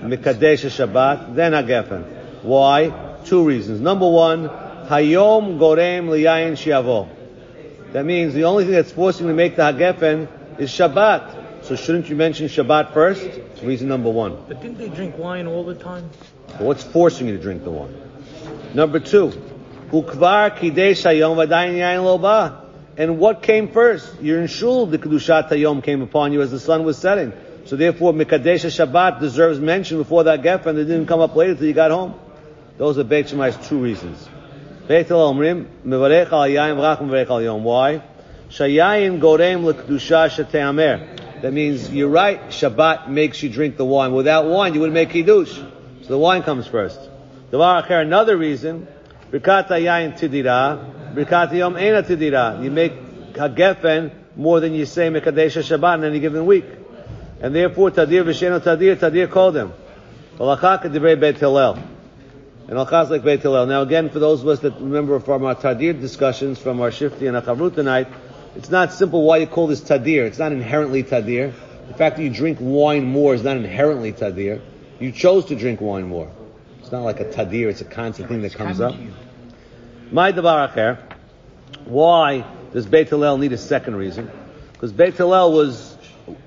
Mekadesh 0.00 0.68
Shabbat, 0.68 1.34
then 1.34 1.52
Hagefen. 1.52 2.42
Why? 2.42 3.16
Two 3.24 3.44
reasons. 3.44 3.80
Number 3.80 4.08
one, 4.08 4.48
Hayom 4.48 5.58
gorem 5.58 6.08
liyayin 6.08 6.52
shiavo. 6.52 7.08
That 7.92 8.04
means 8.04 8.34
the 8.34 8.44
only 8.44 8.64
thing 8.64 8.74
that's 8.74 8.92
forcing 8.92 9.26
you 9.26 9.32
to 9.32 9.36
make 9.36 9.56
the 9.56 9.62
Hagefen 9.62 10.28
is 10.60 10.70
Shabbat. 10.70 11.39
So 11.70 11.76
shouldn't 11.76 12.08
you 12.08 12.16
mention 12.16 12.48
Shabbat 12.48 12.92
first? 12.92 13.22
It's 13.22 13.62
reason 13.62 13.86
number 13.86 14.10
one. 14.10 14.36
But 14.48 14.60
didn't 14.60 14.78
they 14.78 14.88
drink 14.88 15.16
wine 15.16 15.46
all 15.46 15.62
the 15.62 15.76
time? 15.76 16.10
But 16.48 16.62
what's 16.62 16.82
forcing 16.82 17.28
you 17.28 17.36
to 17.36 17.40
drink 17.40 17.62
the 17.62 17.70
wine? 17.70 17.94
Number 18.74 18.98
two, 18.98 19.28
ukvar 19.92 20.58
kidesh 20.58 21.04
hayom 21.04 21.36
v'adayin 21.36 21.76
yain 21.78 22.02
lo. 22.02 22.60
And 22.96 23.20
what 23.20 23.44
came 23.44 23.68
first? 23.68 24.20
You're 24.20 24.40
in 24.40 24.48
shul. 24.48 24.86
The 24.86 24.98
kedushat 24.98 25.48
hayom 25.48 25.80
came 25.84 26.02
upon 26.02 26.32
you 26.32 26.42
as 26.42 26.50
the 26.50 26.58
sun 26.58 26.82
was 26.82 26.98
setting. 26.98 27.32
So 27.66 27.76
therefore, 27.76 28.14
mikadesh 28.14 28.66
Shabbat 28.66 29.20
deserves 29.20 29.60
mention 29.60 29.98
before 29.98 30.24
that 30.24 30.42
gefen. 30.42 30.76
It 30.76 30.86
didn't 30.86 31.06
come 31.06 31.20
up 31.20 31.36
later 31.36 31.54
till 31.54 31.66
you 31.66 31.72
got 31.72 31.92
home. 31.92 32.18
Those 32.78 32.98
are 32.98 33.04
Beit 33.04 33.28
Shammai's 33.28 33.56
two 33.68 33.78
reasons. 33.78 34.28
Beit 34.88 35.06
omrim 35.06 35.68
mevarech 35.86 36.32
al 36.32 36.48
yain 36.48 36.74
v'rach 36.74 36.98
mevarech 36.98 37.30
al 37.30 37.42
yom. 37.42 37.62
Why? 37.62 38.02
Shayayin 38.48 39.20
gorem 39.20 39.72
lekdusha 39.72 40.28
sheteamer. 40.28 41.19
That 41.42 41.52
means 41.52 41.90
you're 41.90 42.08
right. 42.08 42.40
Shabbat 42.48 43.08
makes 43.08 43.42
you 43.42 43.48
drink 43.48 43.76
the 43.76 43.84
wine. 43.84 44.12
Without 44.12 44.46
wine, 44.46 44.74
you 44.74 44.80
wouldn't 44.80 44.94
make 44.94 45.10
kiddush. 45.10 45.54
So 45.54 46.08
the 46.08 46.18
wine 46.18 46.42
comes 46.42 46.66
first. 46.66 47.00
Another 47.52 48.36
reason. 48.36 48.86
Birkat 49.30 49.68
yayin 49.68 50.18
tidira. 50.18 51.14
Birkat 51.14 51.52
yom 51.54 51.76
ena 51.76 52.02
tidira. 52.02 52.62
You 52.62 52.70
make 52.70 52.92
hagefen 53.34 54.12
more 54.36 54.60
than 54.60 54.74
you 54.74 54.86
say 54.86 55.08
mekadesh 55.08 55.56
Shabbat 55.62 55.98
in 55.98 56.04
any 56.04 56.20
given 56.20 56.46
week. 56.46 56.66
And 57.40 57.54
therefore, 57.54 57.90
tadir 57.90 58.24
v'sheno 58.24 58.60
tadir, 58.60 58.96
tadir 58.96 59.30
called 59.30 59.56
him. 59.56 59.72
And 62.70 62.78
Alchaz 62.78 63.10
like 63.10 63.24
Beit. 63.24 63.44
Now 63.44 63.82
again, 63.82 64.08
for 64.10 64.20
those 64.20 64.42
of 64.42 64.48
us 64.48 64.60
that 64.60 64.74
remember 64.74 65.18
from 65.20 65.44
our 65.44 65.54
Tadir 65.54 65.92
discussions 66.00 66.58
from 66.58 66.80
our 66.80 66.90
Shifti 66.90 67.28
and 67.28 67.36
Achavru 67.36 67.74
tonight, 67.74 68.06
it's 68.56 68.70
not 68.70 68.92
simple 68.92 69.22
why 69.22 69.38
you 69.38 69.46
call 69.46 69.66
this 69.66 69.80
Tadir. 69.80 70.26
It's 70.26 70.38
not 70.38 70.52
inherently 70.52 71.02
Tadir. 71.02 71.52
The 71.88 71.94
fact 71.94 72.16
that 72.16 72.22
you 72.22 72.30
drink 72.30 72.58
wine 72.60 73.04
more 73.04 73.34
is 73.34 73.42
not 73.42 73.56
inherently 73.56 74.12
Tadir. 74.12 74.60
You 74.98 75.12
chose 75.12 75.46
to 75.46 75.56
drink 75.56 75.80
wine 75.80 76.08
more. 76.08 76.30
It's 76.80 76.92
not 76.92 77.02
like 77.02 77.20
a 77.20 77.24
tadir, 77.24 77.68
it's 77.68 77.80
a 77.80 77.84
constant 77.84 78.28
thing 78.28 78.42
that 78.42 78.52
comes 78.54 78.80
up. 78.80 78.94
My 80.10 80.32
devaracher. 80.32 80.98
Why 81.84 82.44
does 82.72 82.86
Beit 82.86 83.08
Hillel 83.08 83.38
need 83.38 83.52
a 83.52 83.58
second 83.58 83.94
reason? 83.96 84.30
Because 84.72 84.92
Beit 84.92 85.14
Hillel 85.14 85.52
was 85.52 85.96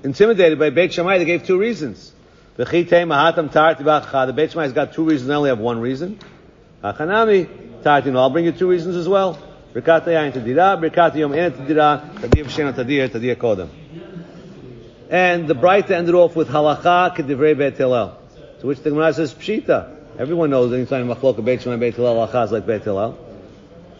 intimidated 0.02 0.58
by 0.58 0.70
Beit 0.70 0.92
Shammai. 0.92 1.18
They 1.18 1.24
gave 1.24 1.44
two 1.44 1.58
reasons. 1.58 2.12
The 2.56 2.64
Beit 2.66 2.88
Shammai 2.90 3.32
has 4.62 4.72
got 4.72 4.92
two 4.92 5.04
reasons. 5.04 5.28
They 5.28 5.34
only 5.34 5.48
have 5.48 5.58
one 5.58 5.80
reason. 5.80 6.18
I'll 6.82 8.30
bring 8.30 8.44
you 8.44 8.52
two 8.52 8.68
reasons 8.68 8.96
as 8.96 9.08
well. 9.08 9.38
Yayin 9.74 10.32
tadira, 10.32 10.80
birkat 10.80 11.16
yom 11.16 11.34
en 11.34 11.50
tadira, 11.50 12.14
tadir 12.20 12.44
v'shem 12.44 12.72
tadir, 12.72 13.08
tadir 13.08 13.36
kodem. 13.36 13.68
And 15.10 15.48
the 15.48 15.54
Braita 15.54 15.90
ended 15.90 16.14
off 16.14 16.36
with 16.36 16.48
halacha 16.48 17.16
kedivrei 17.16 17.58
Beit 17.58 17.76
Hillel. 17.76 18.16
To 18.60 18.66
which 18.68 18.80
the 18.82 18.90
Gemara 18.90 19.12
says 19.12 19.34
pshita. 19.34 19.96
Everyone 20.16 20.50
knows 20.50 20.72
anytime 20.72 21.08
machlok 21.08 21.44
Beit 21.44 21.62
Shammai 21.62 21.76
Beit 21.76 21.94
Hillel 21.96 22.14
halacha 22.14 22.44
is 22.44 22.52
like 22.52 22.66
Beit 22.66 22.84
Hillel. 22.84 23.18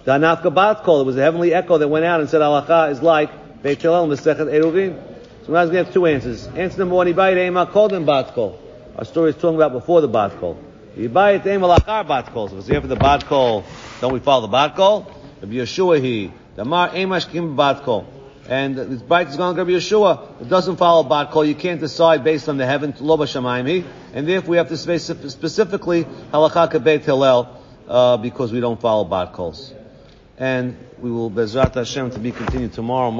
The 0.04 0.12
Anafka 0.12 0.54
Bat 0.54 0.82
it 0.86 1.06
was 1.06 1.16
a 1.16 1.22
heavenly 1.22 1.52
echo 1.52 1.76
that 1.78 1.88
went 1.88 2.04
out 2.04 2.20
and 2.20 2.30
said 2.30 2.40
halacha 2.40 2.92
is 2.92 3.02
like 3.02 3.62
Beit 3.62 3.82
Hillel 3.82 4.06
Mesechet 4.06 4.46
Eruvin. 4.46 4.96
So 5.44 5.52
going 5.52 5.70
to 5.70 5.76
have 5.76 5.92
two 5.92 6.06
answers. 6.06 6.46
Answer 6.46 6.78
number 6.78 6.94
one, 6.94 7.06
Ibayit 7.06 7.36
Ema 7.36 7.66
called 7.66 7.92
him 7.92 8.06
Bat 8.06 8.32
Kol. 8.32 8.58
Our 8.96 9.04
story 9.04 9.30
is 9.30 9.36
talking 9.36 9.56
about 9.56 9.72
before 9.72 10.00
the 10.00 10.08
Bat 10.08 10.38
Kol. 10.38 10.56
Ibayit 10.96 11.44
Ema 11.46 11.66
Lachar 11.66 12.06
Bat 12.06 12.32
Kol. 12.32 12.48
So 12.48 12.56
if 12.56 12.60
it's 12.62 12.70
after 12.70 12.88
the 12.88 12.96
Bat 12.96 13.26
don't 14.00 14.12
we 14.12 14.20
follow 14.20 14.46
the 14.46 14.48
Bat? 14.48 15.23
Rabbi 15.44 15.56
Yeshua 15.56 16.00
he. 16.00 16.32
Damar 16.56 16.96
Ema 16.96 17.16
Shkim 17.16 17.56
Bat 17.56 17.82
Kol. 17.82 18.06
And 18.48 18.76
this 18.76 19.02
Bait 19.02 19.28
is 19.28 19.36
going 19.36 19.54
to 19.54 19.62
Rabbi 19.62 19.72
Yeshua. 19.72 20.40
It 20.40 20.48
doesn't 20.48 20.76
follow 20.76 21.02
Bat 21.02 21.30
Kol. 21.30 21.44
You 21.44 21.54
can't 21.54 21.80
decide 21.80 22.24
based 22.24 22.48
on 22.48 22.56
the 22.56 22.66
heaven, 22.66 22.94
Lo 23.00 23.16
B'Shamayim 23.16 23.68
he. 23.68 23.84
And 24.12 24.26
therefore 24.26 24.50
we 24.50 24.56
have 24.56 24.68
to 24.68 24.76
say 24.76 24.98
specifically 24.98 26.04
Halacha 26.32 26.82
Beit 26.82 27.04
Hillel, 27.04 27.60
uh, 27.88 28.16
because 28.16 28.52
we 28.52 28.60
don't 28.60 28.80
follow 28.80 29.04
Bat 29.04 29.32
Kols 29.32 29.74
and 30.36 30.76
we 30.98 31.10
will 31.10 31.30
Bezrat 31.30 31.74
Hashem 31.74 32.10
to 32.10 32.18
be 32.18 32.32
continued 32.32 32.72
tomorrow. 32.72 33.10